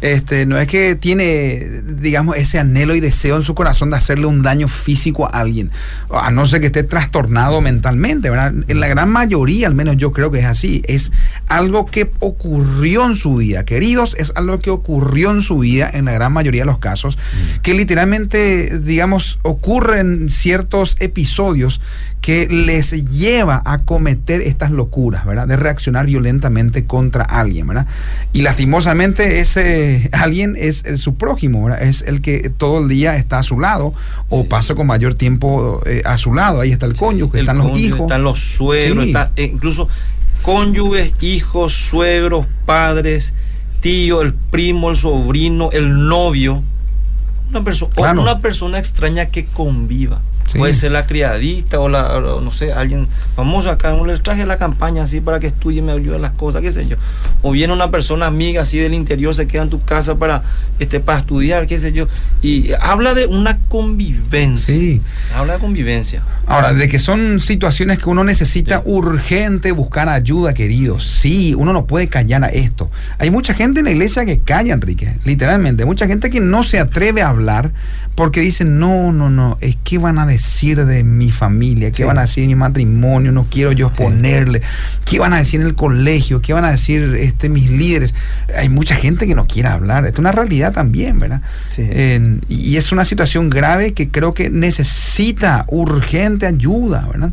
[0.00, 1.66] Este, no es que tiene,
[1.98, 5.70] digamos, ese anhelo y deseo en su corazón de hacerle un daño físico a alguien,
[6.10, 8.52] a no ser que esté trastornado mentalmente, ¿verdad?
[8.68, 11.12] En la gran mayoría, al menos yo creo que es así, es
[11.46, 16.06] algo que ocurrió en su vida, queridos, es algo que ocurrió en su vida en
[16.06, 17.16] la gran mayoría de los casos,
[17.62, 21.80] que literalmente, digamos, ocurren ciertos episodios
[22.20, 25.46] que les lleva a cometer estas locuras, ¿verdad?
[25.46, 27.86] De reaccionar violentamente contra alguien, ¿verdad?
[28.32, 31.82] Y lastimosamente ese alguien es, el- su prójimo, ¿verdad?
[31.82, 33.92] Es el que todo el día está a su lado
[34.30, 36.62] o pasa con mayor tiempo eh, a su lado.
[36.62, 38.00] Ahí está el cónyuge, El están los hijos.
[38.00, 39.10] Están los suegros, Sí.
[39.10, 39.88] está- incluso
[40.42, 43.32] cónyuges, hijos, suegros, padres,
[43.80, 46.62] tío, el primo, el sobrino, el novio.
[47.50, 48.20] Una, perso- o Claro.
[48.20, 50.20] una persona extraña que conviva.
[50.50, 50.58] Sí.
[50.58, 53.90] Puede ser la criadita o la, o no sé, alguien famoso acá.
[53.90, 56.86] no Les traje la campaña así para que estudie me ayude las cosas, qué sé
[56.86, 56.96] yo.
[57.42, 60.42] O viene una persona amiga así del interior, se queda en tu casa para,
[60.78, 62.06] este, para estudiar, qué sé yo.
[62.42, 64.74] Y habla de una convivencia.
[64.74, 65.00] Sí.
[65.34, 66.22] Habla de convivencia.
[66.46, 68.82] Ahora, de que son situaciones que uno necesita Sí.
[68.86, 71.04] urgente buscar ayuda, queridos.
[71.06, 72.90] Sí, uno no puede callar a esto.
[73.18, 75.84] Hay mucha gente en la iglesia que calla, Enrique, literalmente.
[75.84, 77.72] Mucha gente que no se atreve a hablar
[78.14, 82.02] porque dicen, no, no, no, es que van a decir de mi familia, qué Sí.
[82.04, 84.02] van a decir de mi matrimonio, no quiero yo Sí.
[84.02, 84.62] ponerle,
[85.04, 88.14] qué van a decir en el colegio, qué van a decir este, mis líderes.
[88.56, 90.04] Hay mucha gente que no quiere hablar.
[90.04, 91.42] Esto es una realidad también, ¿verdad?
[91.70, 91.82] Sí.
[91.90, 97.32] En- y es una situación grave que creo que necesita urgente ayuda, ¿verdad?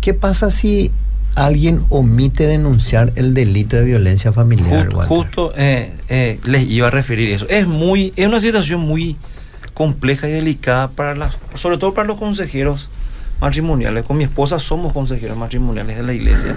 [0.00, 0.90] ¿Qué pasa si
[1.34, 4.88] alguien omite denunciar el delito de violencia familiar?
[4.92, 7.46] Justo, eh, eh, les iba a referir eso.
[7.48, 9.16] Es muy, es una situación muy
[9.80, 12.90] compleja y delicada para las, sobre todo para los consejeros
[13.40, 14.04] matrimoniales.
[14.04, 16.54] Con mi esposa somos consejeros matrimoniales de la iglesia.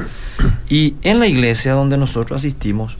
[0.67, 2.97] Y en la iglesia donde nosotros asistimos,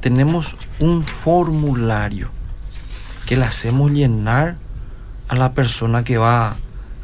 [0.00, 2.28] tenemos un formulario
[3.24, 4.56] que le hacemos llenar
[5.28, 6.56] a la persona que va a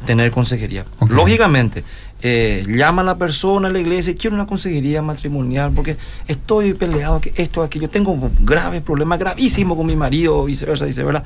[0.05, 0.85] tener consejería.
[1.09, 1.83] Lógicamente,
[2.25, 6.73] eh, llama a la persona a la iglesia y quiero una consejería matrimonial porque estoy
[6.73, 11.23] peleado, que esto, aquello, tengo graves problemas, gravísimos con mi marido, viceversa, viceversa,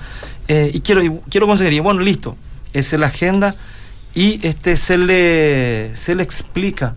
[0.47, 1.83] eh, y quiero, y quiero consejería.
[1.83, 2.35] Bueno, listo,
[2.73, 3.55] esa es la agenda
[4.15, 6.95] y este se le, se le explica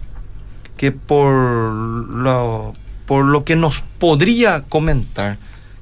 [0.79, 1.35] que por
[1.71, 2.73] lo,
[3.05, 5.37] por lo que nos podría comentar,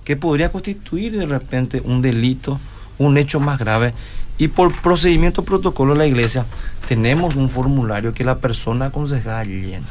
[0.04, 2.59] que podría constituir de repente un delito,
[2.98, 3.94] un hecho más grave,
[4.38, 6.46] y por procedimiento protocolo de la iglesia,
[6.87, 9.84] tenemos un formulario que la persona aconsejada llena.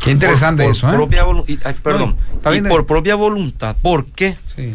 [0.00, 0.92] Qué interesante Por- por eso, ¿eh?
[0.92, 3.76] propia y- ay, perdón, No, y de- por propia voluntad.
[3.80, 4.36] ¿Por qué?
[4.54, 4.74] Sí.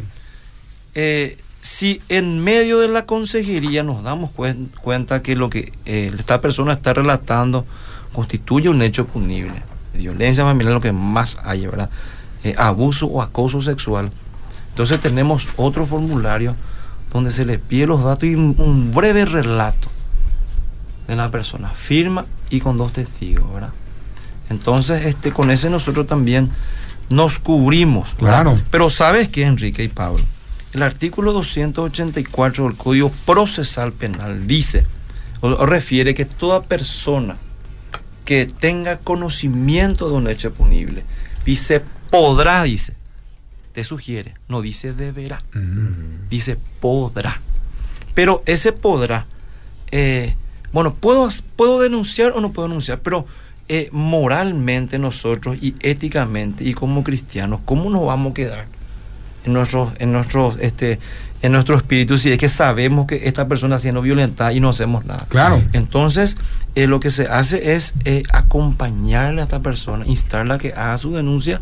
[0.96, 6.12] Eh, si en medio de la consejería nos damos cuen- cuenta que lo que eh,
[6.18, 7.66] esta persona está relatando
[8.14, 9.62] constituye un hecho punible,
[9.94, 11.90] violencia familiar, lo que más hay, ¿verdad?
[12.44, 14.12] Eh, abuso o acoso sexual.
[14.70, 16.56] Entonces tenemos otro formulario
[17.12, 19.90] donde se les pide los datos y un, breve relato
[21.08, 23.74] de la persona, firma y con dos testigos, ¿verdad?
[24.50, 26.50] Entonces, este, con ese nosotros también
[27.10, 28.16] nos cubrimos.
[28.16, 28.44] ¿verdad?
[28.44, 28.56] Claro.
[28.70, 30.24] Pero ¿sabes qué, Enrique y Pablo?
[30.74, 34.86] El artículo 284 del Código Procesal Penal dice,
[35.42, 37.38] o, o refiere que toda persona
[38.26, 41.04] que tenga conocimiento de un hecho punible,
[41.46, 42.94] dice podrá, dice,
[43.74, 45.42] te sugiere, no dice deberá,
[46.30, 47.42] dice podrá.
[48.14, 49.26] Pero ese podrá,
[49.92, 50.36] eh,
[50.74, 53.26] bueno, ¿puedo, puedo denunciar o no puedo denunciar, pero
[53.72, 58.66] eh, moralmente nosotros y éticamente y como cristianos, ¿cómo nos vamos a quedar
[59.46, 61.00] en nuestros, en nuestros, este,
[61.44, 64.70] en nuestro espíritu si es que sabemos que esta persona está siendo violentada y no
[64.70, 65.28] hacemos nada?
[65.30, 65.62] Claro.
[65.74, 66.38] Entonces,
[66.74, 70.98] eh, lo que se hace es eh, acompañarle a esta persona, instarla a que haga
[70.98, 71.62] su denuncia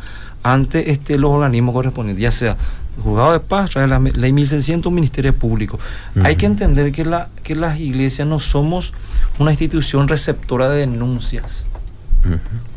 [0.54, 2.58] ante este, los organismos correspondientes, ya sea
[3.04, 5.80] juzgado de paz, la ley 1600, Ministerio Público.
[6.24, 8.94] Hay que entender que, la, que las iglesias no somos
[9.40, 11.66] una institución receptora de denuncias.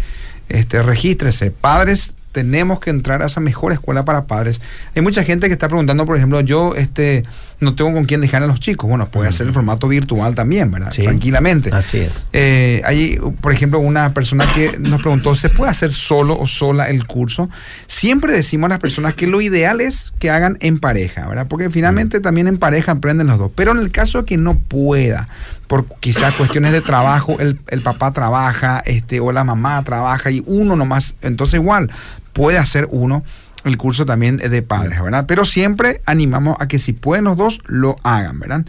[0.51, 1.51] Este, regístrese.
[1.51, 4.61] Padres tenemos que entrar a esa mejor escuela para padres.
[4.95, 7.25] Hay mucha gente que está preguntando, por ejemplo, yo este
[7.61, 8.89] no tengo con quién dejar a los chicos.
[8.89, 10.91] Bueno, puede hacer el formato virtual también, ¿verdad?
[10.91, 11.71] Tranquilamente.
[11.73, 12.19] Así es.
[12.33, 16.89] Eh, hay, por ejemplo, una persona que nos preguntó, ¿se puede hacer solo o sola
[16.89, 17.51] el curso?
[17.87, 21.47] Siempre decimos a las personas que lo ideal es que hagan en pareja, ¿verdad?
[21.49, 23.51] Porque finalmente también en pareja aprenden los dos.
[23.55, 25.29] Pero en el caso de que no pueda,
[25.67, 30.43] por quizás cuestiones de trabajo, el, el papá trabaja, este, o la mamá trabaja y
[30.47, 31.91] uno nomás, entonces igual
[32.33, 33.23] puede hacer uno
[33.65, 35.25] el curso también de padres, ¿verdad?
[35.27, 38.65] Pero siempre animamos a que si pueden los dos, lo hagan, ¿verdad?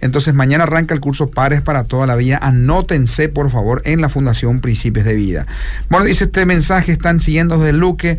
[0.00, 2.38] Entonces mañana arranca el curso Padres para toda la vida.
[2.40, 5.46] Anótense, por favor, en la Fundación Principios de Vida.
[5.88, 8.18] Bueno, dice este mensaje, están siguiendo desde Luque.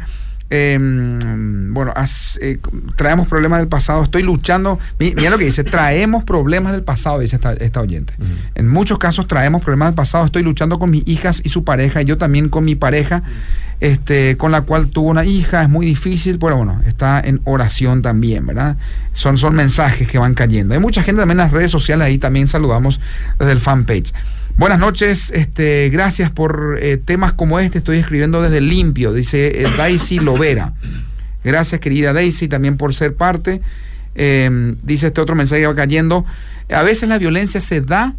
[0.53, 1.93] Em, bueno,
[2.41, 2.59] eh,
[2.97, 7.39] traemos problemas del pasado, estoy luchando, mira lo que dice, traemos problemas del pasado, dice
[7.59, 8.13] esta, oyente.
[8.55, 12.01] En muchos casos traemos problemas del pasado, estoy luchando con mis hijas y su pareja,
[12.01, 13.23] y yo también con mi pareja,
[13.81, 18.01] este, con la cual tuvo una hija, es muy difícil, pero bueno, está en oración
[18.01, 18.77] también, ¿verdad?
[19.13, 20.75] Son, son mensajes que van cayendo.
[20.75, 23.01] Hay mucha gente también en las redes sociales, ahí también saludamos
[23.39, 24.13] desde el fanpage.
[24.55, 27.79] Buenas noches, este, gracias por eh, temas como este.
[27.79, 30.73] Estoy escribiendo desde Limpio, dice eh, Daisy Lovera.
[31.43, 33.61] Gracias, querida Daisy, también por ser parte.
[34.13, 36.23] Em, dice este otro mensaje que va cayendo.
[36.69, 38.13] A veces la violencia se da,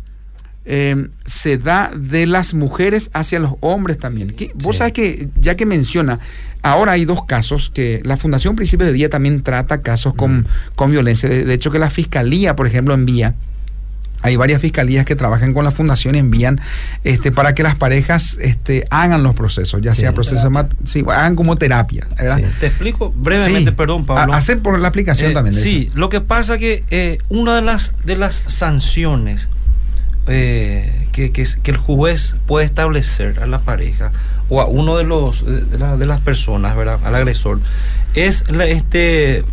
[0.65, 4.35] em, se da de las mujeres hacia los hombres también.
[4.55, 6.21] Vos sabés que, ya que menciona,
[6.63, 10.47] ahora hay dos casos que la Fundación Principios de Día también trata casos con, mm.
[10.75, 11.29] con violencia.
[11.29, 13.35] de, hecho, que la Fiscalía, por ejemplo, envía
[14.23, 16.61] hay varias fiscalías que trabajan con la fundación y envían
[17.05, 20.51] este, para que las parejas este, hagan los procesos, ya sea procesos,
[20.85, 22.07] sí, hagan como terapia.
[22.61, 24.33] Te explico brevemente, perdón, Pablo.
[24.33, 25.55] Hacen por la aplicación eh, también.
[25.55, 29.49] sí, lo que pasa que eh, una de las, de las sanciones
[30.27, 34.13] eh, que, que, el juez puede establecer a la pareja
[34.49, 37.01] o a uno de los de, las personas, ¿verdad?
[37.05, 37.61] al agresor,
[38.15, 39.45] es la, este,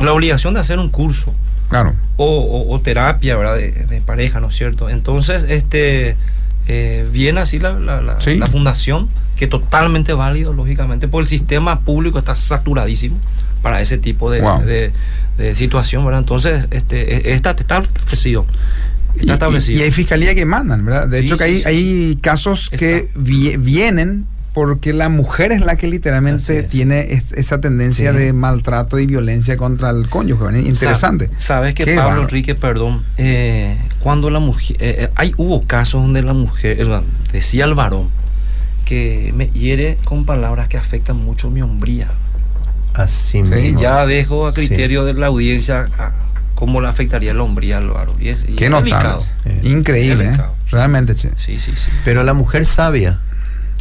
[0.00, 1.34] la obligación de hacer un curso.
[1.68, 1.94] Claro.
[2.16, 3.56] O, terapia, ¿verdad?
[3.56, 4.88] De, pareja, ¿no es cierto?
[4.88, 6.16] Entonces, este
[6.66, 12.34] eh, viene así la, la, fundación, que totalmente válido, lógicamente, porque el sistema público está
[12.34, 13.16] saturadísimo
[13.62, 14.92] para ese tipo de,
[15.54, 16.20] situación, ¿verdad?
[16.20, 18.46] Entonces, este, está, está establecido.
[19.20, 19.78] Está establecido.
[19.78, 21.08] Y, hay fiscalía que mandan, ¿verdad?
[21.08, 24.26] De hecho, que hay, hay casos que vienen
[24.58, 29.90] porque la mujer es la que literalmente tiene esa tendencia de maltrato y violencia contra
[29.90, 30.58] el cónyuge.
[30.58, 31.30] Interesante.
[31.38, 36.22] Sabes que Pablo Enrique, perdón, eh, cuando la mujer, eh, eh, hay hubo casos donde
[36.22, 36.84] la mujer
[37.32, 38.08] decía al varón
[38.84, 42.08] que me hiere con palabras que afectan mucho mi hombría.
[42.94, 43.80] Así mismo.
[43.80, 45.88] Ya dejo a criterio de la audiencia
[46.58, 48.16] cómo le afectaría la hombría al varón.
[48.18, 49.24] Y es, Qué notable.
[49.62, 50.36] Increíble,
[50.72, 51.16] realmente.
[51.16, 51.28] Sí.
[51.36, 51.88] sí, sí, sí.
[52.04, 53.20] Pero la mujer sabia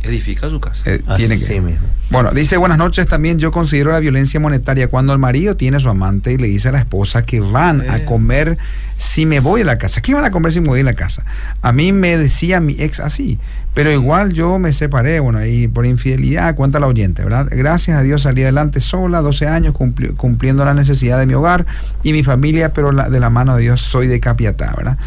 [0.03, 0.83] edifica su casa.
[0.85, 1.61] Eh, tiene que.
[1.61, 1.85] Mismo.
[2.09, 3.39] Bueno, dice buenas noches también.
[3.39, 6.69] Yo considero la violencia monetaria cuando el marido tiene a su amante y le dice
[6.69, 8.57] a la esposa que van a comer
[8.97, 10.01] si me voy a la casa.
[10.01, 11.25] ¿Qué van a comer si me voy a la casa?
[11.61, 13.39] A mí me decía mi ex así,
[13.73, 17.47] pero igual yo me separé, bueno, y por infidelidad, cuenta la oyente, ¿verdad?
[17.51, 19.75] Gracias a Dios salí adelante sola, 12 años,
[20.15, 21.65] cumpliendo la necesidad de mi hogar
[22.03, 24.97] y mi familia, pero de la mano de Dios soy de Capiatá, ¿verdad?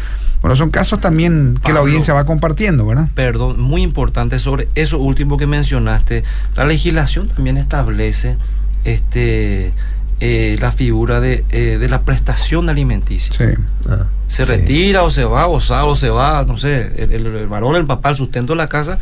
[0.41, 3.09] Bueno, son casos también que la audiencia va compartiendo, ¿verdad?
[3.13, 6.23] Perdón, muy importante sobre eso último que mencionaste.
[6.55, 8.37] La legislación también establece
[8.83, 9.71] este
[10.19, 13.33] eh, la figura de, eh, la prestación alimenticia.
[13.35, 13.59] Sí.
[13.89, 17.75] Ah, se retira o se va, o sale o se va, no sé, el, varón,
[17.75, 18.97] el papá, el sustento de la casa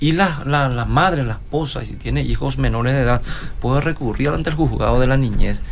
[0.00, 3.22] y la, la, madre, la esposa, y si tiene hijos menores de edad,
[3.60, 5.62] puede recurrir ante el juzgado de la niñez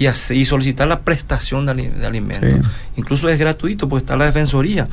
[0.00, 2.66] y, y solicitar la prestación de, alimentos.
[2.96, 4.88] Incluso es gratuito porque está la defensoría.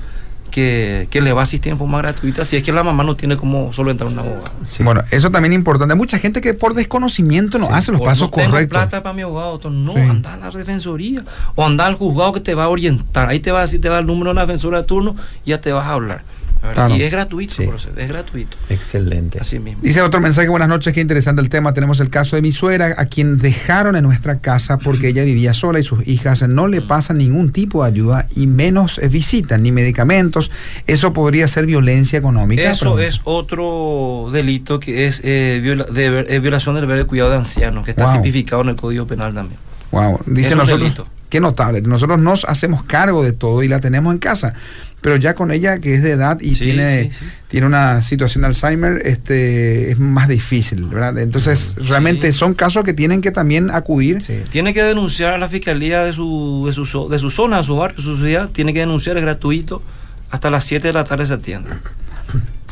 [0.51, 3.38] Que, le va a asistir en forma gratuita si es que la mamá no tiene
[3.38, 4.43] como solventar una abogado.
[4.80, 5.93] Bueno, eso también es importante.
[5.93, 8.68] Hay mucha gente que por desconocimiento no hace los pasos no correctos.
[8.68, 9.70] plata para mi abogado.
[9.70, 13.30] no, anda a la defensoría o anda al juzgado que te va a orientar.
[13.30, 15.51] Ahí te va a decir, te va el número de la defensora de turno y
[15.51, 16.24] ya te vas a hablar.
[16.95, 17.55] Y es gratuito,
[17.95, 18.58] es gratuito.
[18.70, 19.39] Excelente.
[19.39, 19.82] Así mismo.
[19.84, 21.74] Dice otro mensaje, buenas noches, qué interesante el tema.
[21.74, 25.53] Tenemos el caso de mi suegra, a quien dejaron en nuestra casa porque ella vivía
[25.53, 29.72] sola y sus hijas no le pasan ningún tipo de ayuda y menos visitas ni
[29.72, 30.51] medicamentos.
[30.86, 32.70] Eso podría ser violencia económica.
[32.70, 37.86] Eso es otro delito que es eh, de, violación del deber de cuidado de ancianos,
[37.86, 39.60] que está tipificado en el Código Penal también.
[39.91, 41.08] Wow, dice nosotros.
[41.30, 41.82] Qué notable.
[41.82, 44.53] Nosotros nos hacemos cargo de todo y la tenemos en casa
[45.01, 47.11] pero ya con ella que es de edad y tiene,
[47.47, 51.19] tiene una situación de Alzheimer, este es más difícil, ¿verdad?
[51.19, 54.17] Entonces, realmente son casos que tienen que también acudir.
[54.49, 57.78] Tiene que denunciar a la fiscalía de su, de su, de su zona, de su
[57.78, 59.84] barrio, de su ciudad, tiene que denunciar, es gratuito,
[60.32, 61.69] hasta las 7 de la tarde se atiende.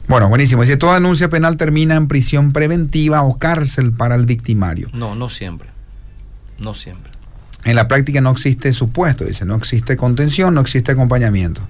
[0.08, 0.64] Bueno, buenísimo.
[0.64, 4.90] Si toda denuncia penal termina en prisión preventiva o cárcel para el victimario.
[4.94, 5.70] No, no siempre.
[6.60, 7.15] No siempre.
[7.66, 11.62] En la práctica no existe supuesto, dice, no existe contención, no existe acompañamiento.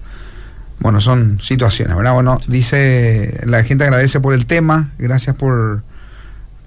[0.80, 2.14] Bueno, son situaciones, ¿verdad?
[2.14, 5.84] Bueno, dice, la gente agradece por el tema, gracias por,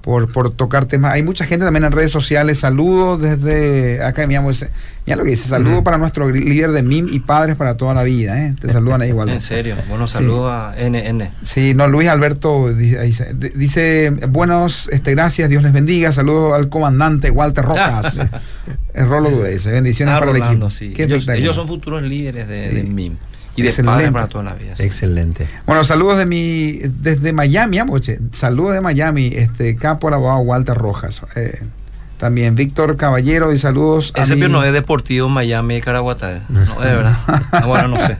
[0.09, 1.12] por, por tocar temas.
[1.12, 5.50] Hay mucha gente también en redes sociales, saludos desde acá, mira, mira lo que dice,
[5.50, 8.54] saludos para nuestro líder de MIM y padres para toda la vida, ¿eh?
[8.59, 9.28] Te saludan ahí igual.
[9.28, 11.28] en serio, bueno, saludos a NN.
[11.42, 17.30] Sí, no, Luis Alberto dice, dice, buenos, este, gracias, Dios les bendiga, saludos al comandante
[17.30, 18.18] Walter Rojas.
[18.94, 20.70] el Rolo Dure, dice, bendiciones ah, para el equipo.
[20.70, 20.94] Sí.
[20.96, 23.18] Ellos, son futuros líderes de MIM.
[23.59, 24.74] Y de para toda la vida.
[24.78, 25.48] Excelente.
[25.66, 28.18] Bueno, saludos de mi, desde Miami, Amoche.
[28.32, 31.22] Saludos de Miami, este capo el abogado Walter Rojas.
[31.34, 31.61] Eh,
[32.18, 36.42] también Víctor Caballero y saludos Ese a no es deportivo Miami Caraguatá.
[36.48, 37.16] No, de verdad.
[37.52, 38.16] Ah, bueno, no sé.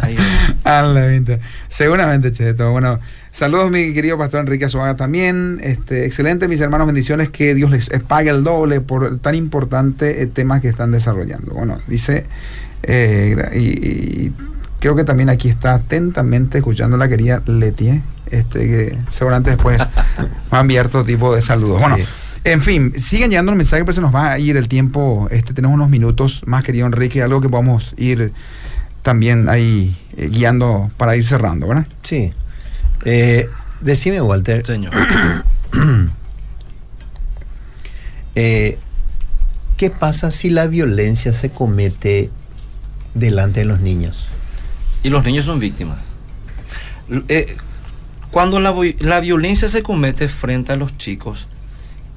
[0.00, 0.16] Ahí
[1.68, 2.72] Seguramente, Cheto.
[2.72, 3.00] Bueno,
[3.32, 5.60] saludos mi querido pastor Enrique Azuaga también.
[5.62, 7.30] Este, excelente, mis hermanos, bendiciones.
[7.30, 11.54] Que Dios les pague el doble por tan importante eh, tema que están desarrollando.
[11.54, 12.26] Bueno, dice
[12.86, 14.32] eh, y,
[14.78, 19.78] creo que también aquí está atentamente escuchando la querida Leti, este, que seguramente después
[20.52, 21.82] va a enviar todo tipo de saludos.
[21.82, 21.98] Bueno,
[22.44, 25.26] en fin, siguen llegando los mensajes, pero se nos va a ir el tiempo.
[25.30, 28.32] Este, tenemos unos minutos más, querido Enrique, algo que podamos ir
[29.02, 31.86] también ahí eh, guiando para ir cerrando, ¿verdad?
[32.02, 32.32] Sí.
[33.04, 33.48] Eh,
[33.80, 34.64] decime, Walter.
[34.64, 34.92] Señor.
[39.76, 42.30] ¿Qué pasa si la violencia se comete
[43.18, 44.28] delante de los niños.
[45.02, 45.98] Y los niños son víctimas.
[47.28, 47.56] Eh,
[48.30, 51.46] cuando la, la, violencia se comete frente a los chicos,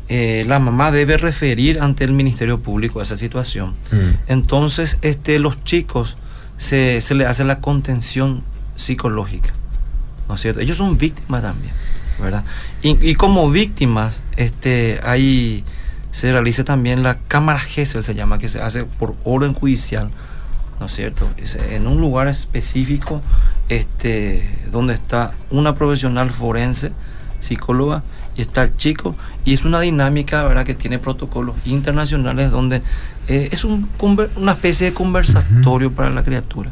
[0.07, 3.75] eh, la mamá debe referir ante el Ministerio Público esa situación.
[3.91, 4.09] Mm.
[4.27, 6.17] Entonces, este, los chicos
[6.57, 8.43] se, se les hace la contención
[8.75, 9.51] psicológica.
[10.27, 10.59] ¿No es cierto?
[10.61, 11.73] Ellos son víctimas también,
[12.19, 12.43] ¿verdad?
[12.81, 15.63] Y, como víctimas, este, ahí
[16.11, 20.11] se realiza también la cámara GESEL, se llama, que se hace por orden judicial
[20.79, 21.29] ¿no es cierto?
[21.69, 23.21] en un lugar específico
[23.67, 26.91] este, donde está una profesional forense,
[27.39, 28.03] psicóloga,
[28.35, 30.65] y está el chico, y es una dinámica ¿verdad?
[30.65, 32.81] que tiene protocolos internacionales donde
[33.27, 33.89] eh, es un,
[34.35, 36.71] una especie de conversatorio para la criatura.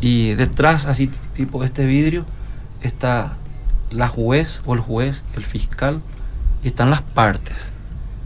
[0.00, 2.24] Y detrás, así tipo de este vidrio,
[2.80, 3.34] está
[3.90, 6.00] la juez o el juez, el fiscal,
[6.62, 7.70] y están las partes.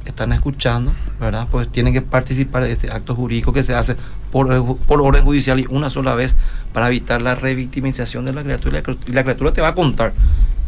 [0.05, 1.49] Están escuchando, ¿verdad?
[1.51, 3.97] Pues tienen que participar de este acto jurídico que se hace
[4.31, 6.35] por, por orden judicial y una sola vez
[6.73, 8.83] para evitar la revictimización de la criatura.
[9.07, 10.13] Y la criatura te va a contar.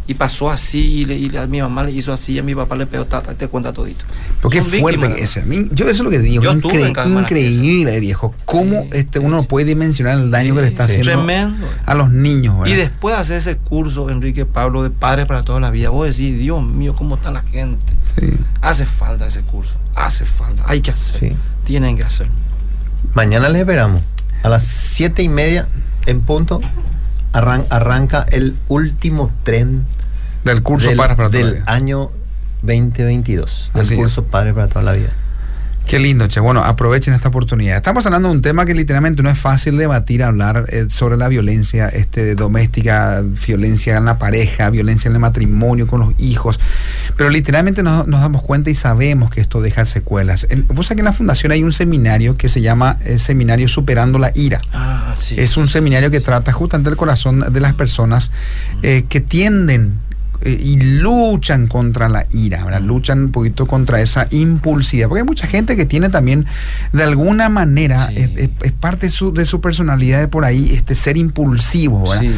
[0.06, 2.84] Y pasó así, y, a mi mamá le hizo así, y a mi papá le
[2.86, 4.04] pegó tata, te cuenta todito.
[4.42, 5.40] Porque es fuerte eso.
[5.70, 6.42] Yo eso es lo que digo.
[6.42, 8.34] Yo increíble, viejo.
[8.44, 11.12] ¿Cómo este, uno puede dimensionar el daño que le está haciendo
[11.86, 12.66] a los niños?
[12.66, 16.08] Y después de hacer ese curso, Enrique Pablo, de Padres para toda la vida, vos
[16.08, 17.92] decís, Dios mío, ¿cómo está la gente?
[18.62, 19.74] Hace falta ese curso.
[19.94, 20.64] Hace falta.
[20.66, 21.36] Hay que hacer.
[21.64, 22.26] Tienen que hacer.
[23.14, 24.02] Mañana les esperamos.
[24.42, 25.68] A las siete y media
[26.06, 26.60] en punto
[27.32, 29.84] arranca el último tren
[30.44, 32.10] del curso del, para del año
[32.62, 33.72] 2022.
[33.74, 35.10] Del curso Padre para toda la vida.
[35.86, 36.38] Qué lindo, Che.
[36.38, 37.76] Bueno, aprovechen esta oportunidad.
[37.76, 41.26] Estamos hablando de un tema que literalmente no es fácil debatir, hablar eh, sobre la
[41.26, 46.60] violencia este, doméstica, violencia en la pareja, violencia en el matrimonio, con los hijos.
[47.16, 50.46] Pero literalmente nos, damos cuenta y sabemos que esto deja secuelas.
[50.68, 53.66] Vos sabés que en la fundación hay un seminario que se llama el eh, Seminario
[53.66, 54.60] Superando la Ira.
[54.72, 58.30] Ah, sí, es un seminario que trata justamente el corazón de las personas
[58.82, 59.98] eh, que tienden
[60.42, 62.80] eh, y luchan contra la ira, ¿verdad?
[62.80, 65.08] Luchan un poquito contra esa impulsividad.
[65.08, 66.46] Porque hay mucha gente que tiene también,
[66.92, 68.14] de alguna manera, Sí.
[68.16, 72.02] es, es- es parte de su, de su personalidad de por ahí, este ser impulsivo,
[72.08, 72.20] ¿verdad?
[72.22, 72.30] Sí.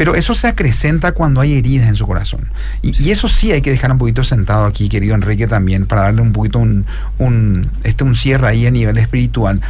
[0.00, 2.50] Pero eso se acrecenta cuando hay heridas en su corazón.
[2.80, 6.04] Y, y eso sí hay que dejar un poquito sentado aquí, querido Enrique, también, para
[6.04, 6.86] darle un poquito un,
[7.18, 9.60] un, este, un cierre ahí a nivel espiritual.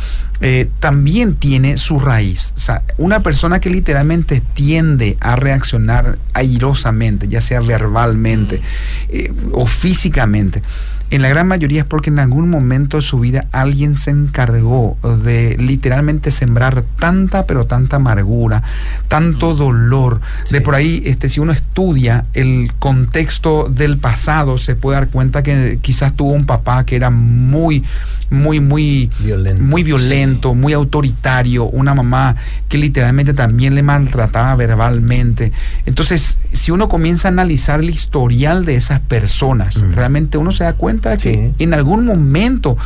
[0.41, 2.53] Eh, también tiene su raíz.
[2.55, 8.63] O sea, una persona que literalmente tiende a reaccionar airosamente, ya sea verbalmente
[9.09, 10.63] eh, o físicamente,
[11.11, 14.97] en la gran mayoría es porque en algún momento de su vida alguien se encargó
[15.25, 18.63] de literalmente sembrar tanta, pero tanta amargura,
[19.09, 20.21] tanto dolor.
[20.51, 25.43] De por ahí, este, si uno estudia el contexto del pasado, se puede dar cuenta
[25.43, 27.83] que quizás tuvo un papá que era muy,
[28.31, 29.63] muy, muy Violento.
[29.63, 32.37] muy violento, muy autoritario, una mamá
[32.69, 35.53] que literalmente también le maltrataba verbalmente.
[35.87, 39.93] Entonces, si uno comienza a analizar el historial de esas personas, Mm.
[39.93, 42.77] realmente uno se da cuenta de que en algún momento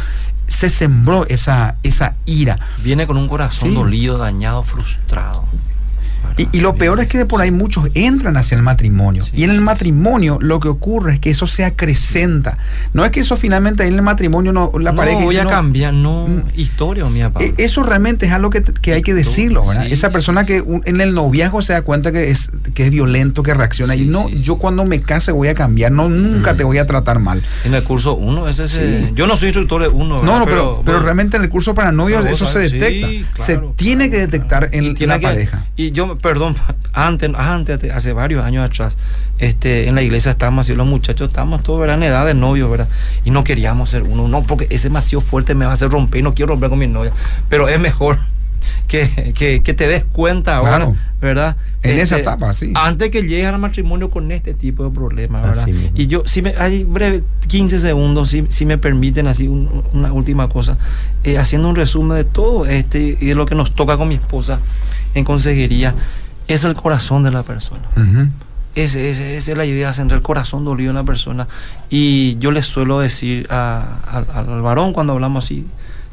[0.46, 2.58] se sembró esa, esa ira.
[2.82, 3.74] Viene con un corazón Sí.
[3.74, 5.44] dolido, dañado, frustrado.
[6.36, 9.24] Y, y lo peor es que de por ahí muchos entran hacia el matrimonio.
[9.24, 12.58] Sí, y en el matrimonio lo que ocurre es que eso se acrecenta.
[12.92, 15.50] No es que eso finalmente en el matrimonio no, la no pareja voy a "No,
[15.50, 16.26] cambiar, no.
[16.28, 16.42] Mm.
[16.58, 17.48] Historia, mía, Pablo.
[17.48, 19.86] E- Eso realmente es algo que, que hay que decirlo, ¿verdad?
[19.86, 22.90] Sí, Esa persona que un- en el noviazgo se da cuenta que es, que es
[22.90, 23.94] violento, que reacciona.
[23.94, 26.56] y no, yo cuando me case voy a cambiar, no, nunca Mm.
[26.56, 27.42] te voy a tratar mal.
[27.64, 29.12] En el curso 1, ese.
[29.14, 30.16] Yo no soy instructor de uno.
[30.16, 30.38] No, ¿verdad?
[30.38, 33.08] no, pero, pero realmente en el curso para novios Pero eso se detecta.
[33.42, 34.76] se claro, tiene que detectar claro.
[34.98, 35.64] en, la que- pareja.
[35.76, 36.56] Y yo, perdón,
[36.94, 38.96] antes, antes, hace varios años atrás,
[39.38, 41.96] este, en la iglesia estábamos así, los muchachos estábamos todos, ¿verdad?
[41.96, 42.88] En edad de novios, ¿verdad?
[43.26, 46.20] Y no queríamos ser uno, no, porque ese demasiado fuerte me va a hacer romper
[46.20, 47.12] y no quiero romper con mi novia.
[47.50, 48.18] Pero es mejor
[48.88, 50.96] que, que, que te des cuenta ahora, Claro.
[51.20, 51.56] ¿verdad?
[51.82, 52.72] En esa Este, etapa, sí.
[52.74, 55.68] Antes que llegues al matrimonio con este tipo de problemas, ¿verdad?
[55.94, 60.10] Y yo, si me, hay breve, 15 segundos, si, si me permiten, así un- una
[60.12, 60.78] última cosa,
[61.22, 64.14] eh, haciendo un resumen de todo este y de lo que nos toca con mi
[64.14, 64.60] esposa
[65.14, 65.94] en consejería,
[66.48, 67.82] es el corazón de la persona.
[68.74, 71.46] Ese- esa es la idea, centrar el corazón dolido en la persona.
[71.90, 75.66] Y yo le suelo decir a- al- al varón cuando hablamos así,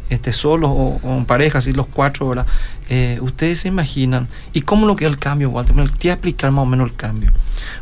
[0.09, 2.45] este, solos o, o en pareja, así los cuatro, ¿verdad?
[2.89, 5.73] Eh, ustedes se imaginan, ¿y cómo lo que es el cambio, Walter?
[5.75, 7.31] Me te voy a explicar más o menos el cambio.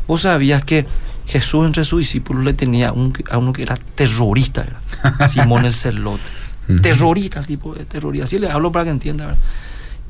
[0.06, 0.86] Vos sabías que
[1.26, 5.28] Jesús entre sus discípulos le tenía un- a uno que era terrorista, ¿verdad?
[5.28, 6.22] Simón el celote.
[6.82, 8.24] Terrorista, el tipo de terrorista.
[8.24, 9.40] Así le hablo para que entienda, ¿verdad?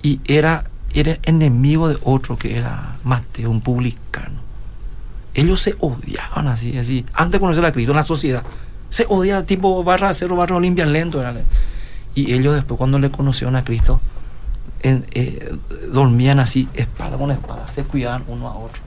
[0.03, 0.65] Y era,
[0.95, 4.41] era enemigo de otro que era Mateo, un publicano
[5.33, 8.43] ellos se odiaban así, así, antes de conocer a Cristo en la sociedad.
[8.91, 11.21] Se odiaban, tipo barra cero, barra olimpia lento.
[11.21, 11.33] era.
[12.17, 14.01] Y ellos después cuando le conocieron a Cristo,
[14.83, 15.55] en- eh,
[15.93, 18.83] dormían así, espada con espada, se cuidaban uno a otro.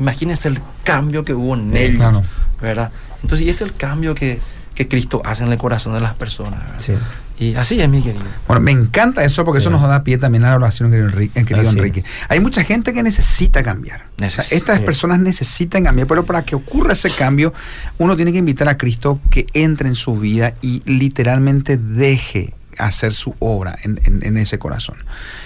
[0.00, 2.24] Imagínense el cambio que hubo en ellos, claro.
[2.60, 2.90] ¿verdad?
[3.22, 4.40] Entonces, y es el cambio que,
[4.74, 6.60] que Cristo hace en el corazón de las personas.
[6.78, 6.92] Sí.
[7.36, 8.24] Y así es, mi querido.
[8.46, 11.40] Bueno, me encanta eso porque eso nos da pie también a la oración, querido Enrique.
[11.40, 11.76] eh, querido Así.
[11.76, 12.04] Enrique.
[12.28, 14.02] Hay mucha gente que necesita cambiar.
[14.02, 14.84] O sea, Neces- estas sí.
[14.84, 17.52] personas necesitan cambiar, pero para que ocurra ese cambio,
[17.98, 23.12] uno tiene que invitar a Cristo que entre en su vida y literalmente deje hacer
[23.12, 24.96] su obra en, en- en ese corazón.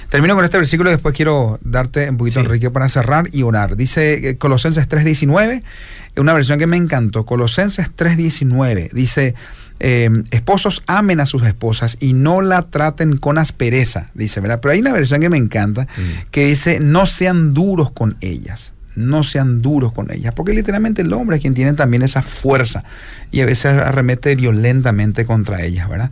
[0.09, 2.47] Termino con este versículo y después quiero darte un poquito, Sí.
[2.47, 3.77] Enrique, para cerrar y orar.
[3.77, 5.63] Dice eh, Colosenses 3.19,
[6.17, 7.25] una versión que me encantó.
[7.27, 9.35] Colosenses 3.19 dice,
[9.81, 14.61] eh, esposos amen a sus esposas y no la traten con aspereza, dice, ¿verdad?
[14.61, 16.31] Pero hay una versión que me encanta Mm.
[16.31, 18.73] que dice, no sean duros con ellas.
[18.97, 22.83] No sean duros con ellas, porque literalmente el hombre es quien tiene también esa fuerza
[23.31, 26.11] y a veces arremete violentamente contra ellas, ¿verdad?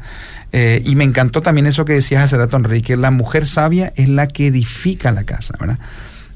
[0.59, 4.09] Eh, y me encantó también eso que decías hace rato, Enrique, la mujer sabia es
[4.09, 5.79] la que edifica la casa, ¿verdad?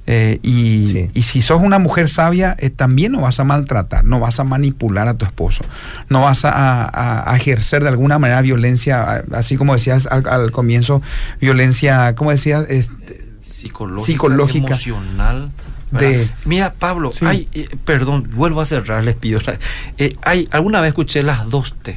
[0.07, 1.11] Eh, y, Sí.
[1.14, 4.45] y si sos una mujer sabia, eh, también no vas a maltratar, no vas a
[4.45, 5.64] manipular a tu esposo,
[6.09, 10.51] no vas a, a- a ejercer de alguna manera violencia, así como decías al, al
[10.51, 11.01] comienzo,
[11.41, 12.66] violencia, ¿cómo decías?
[12.68, 14.66] Este, psicológica, Psicológica.
[14.75, 15.51] emocional.
[15.93, 16.29] De-.
[16.45, 17.25] Mira, Pablo, Sí.
[17.25, 19.41] hay, eh, perdón, vuelvo a cerrar, les pido.
[19.99, 21.97] Eh, hay, alguna vez escuché las dos T,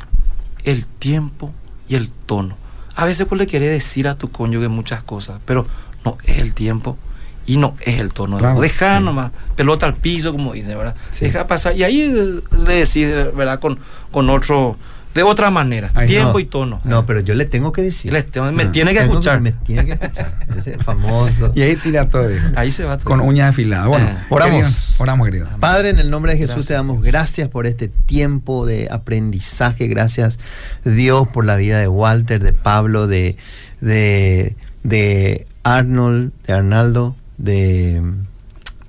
[0.66, 1.54] el tiempo
[1.94, 2.58] y el tono.
[2.96, 5.66] A veces pues le querés decir a tu cónyuge muchas cosas, pero
[6.04, 6.98] no es el tiempo
[7.46, 8.38] y no es el tono.
[8.40, 8.60] Claro.
[8.62, 9.04] Deja Sí.
[9.04, 10.96] nomás, pelota al piso, como dicen, ¿verdad?
[11.12, 11.26] Sí.
[11.26, 11.76] Deja pasar.
[11.78, 13.60] Y ahí eh, le decís, ¿verdad?
[13.60, 13.80] Con,
[14.12, 14.78] con otro,
[15.14, 16.82] de otra manera, tiempo No, y tono.
[16.84, 18.12] No, pero yo le tengo que decir.
[18.12, 19.42] Le tengo- me Ah, tiene que tengo escuchar.
[19.42, 20.40] Me tiene que escuchar.
[20.50, 21.52] Ese es el famoso.
[21.56, 22.46] y ahí tira todo, hijo.
[22.56, 23.06] Ahí se va todo.
[23.06, 23.88] con uñas afiladas.
[23.88, 24.18] Bueno, Eh.
[24.30, 24.62] Oramos.
[24.64, 25.48] querido, oramos, querido.
[25.60, 26.68] Padre, en el nombre de Jesús Gracias.
[26.68, 29.88] te damos gracias por este tiempo de aprendizaje.
[29.88, 30.40] Gracias,
[30.84, 33.38] Dios, por la vida de Walter, de Pablo, de,
[33.82, 38.02] de, de Arnold, de Arnaldo, de,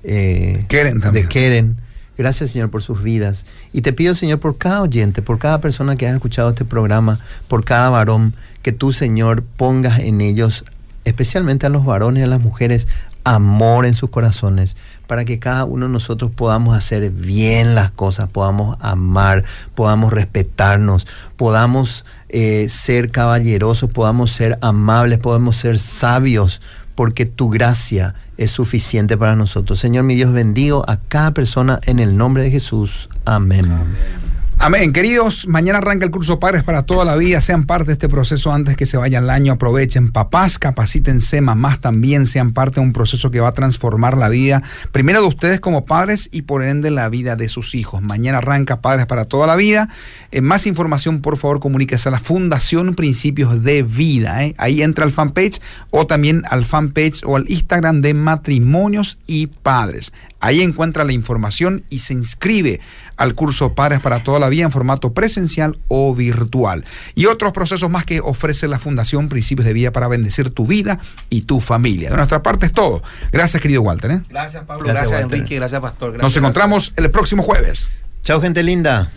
[0.03, 1.25] eh, Keren también.
[1.25, 1.77] de Keren.
[2.17, 3.45] Gracias, Señor, por sus vidas.
[3.73, 7.19] Y te pido, Señor, por cada oyente, por cada persona que haya escuchado este programa,
[7.47, 10.65] por cada varón, que tú, Señor, pongas en ellos,
[11.03, 12.87] especialmente a los varones y a las mujeres,
[13.25, 18.29] amor en sus corazones, para que cada uno de nosotros podamos hacer bien las cosas,
[18.29, 19.43] podamos amar,
[19.73, 26.61] podamos respetarnos, podamos eh, ser caballerosos, podamos ser amables, podamos ser sabios,
[26.93, 29.79] porque tu gracia es suficiente para nosotros.
[29.79, 33.09] Señor mi Dios, bendigo a cada persona en el nombre de Jesús.
[33.25, 33.65] Amén.
[33.65, 34.24] Amén.
[34.65, 37.39] Queridos, mañana arranca el curso Padres para toda la vida.
[37.39, 39.53] Sean parte de este proceso antes que se vaya el año.
[39.53, 40.11] Aprovechen.
[40.11, 41.39] Papás, capacítense.
[41.39, 45.27] Mamás también sean parte de un proceso que va a transformar la vida, primero de
[45.27, 48.01] ustedes como padres y por ende la vida de sus hijos.
[48.01, 49.87] Mañana arranca Padres para toda la vida.
[50.31, 54.43] Eh, más información, por favor, comuníquese a la Fundación Principios de Vida.
[54.43, 54.55] ¿eh?
[54.57, 55.61] Ahí entra al fanpage
[55.91, 60.11] o también al fanpage o al Instagram de Matrimonios y Padres.
[60.45, 62.79] Ahí encuentra la información y se inscribe
[63.17, 66.85] al curso Padres para toda la vida en formato presencial o virtual.
[67.15, 70.99] Y otros procesos más que ofrece la Fundación Principios de Vida para bendecir tu vida
[71.31, 72.11] y tu familia.
[72.11, 73.01] De nuestra parte es todo.
[73.31, 74.11] Gracias, querido Walter.
[74.11, 74.21] ¿eh?
[74.29, 74.87] Gracias, Pablo.
[74.87, 75.55] Gracias, Enrique.
[75.55, 76.21] Gracias, Pastor.
[76.21, 77.89] Nos encontramos el próximo jueves.
[78.21, 79.11] Chao, gente linda.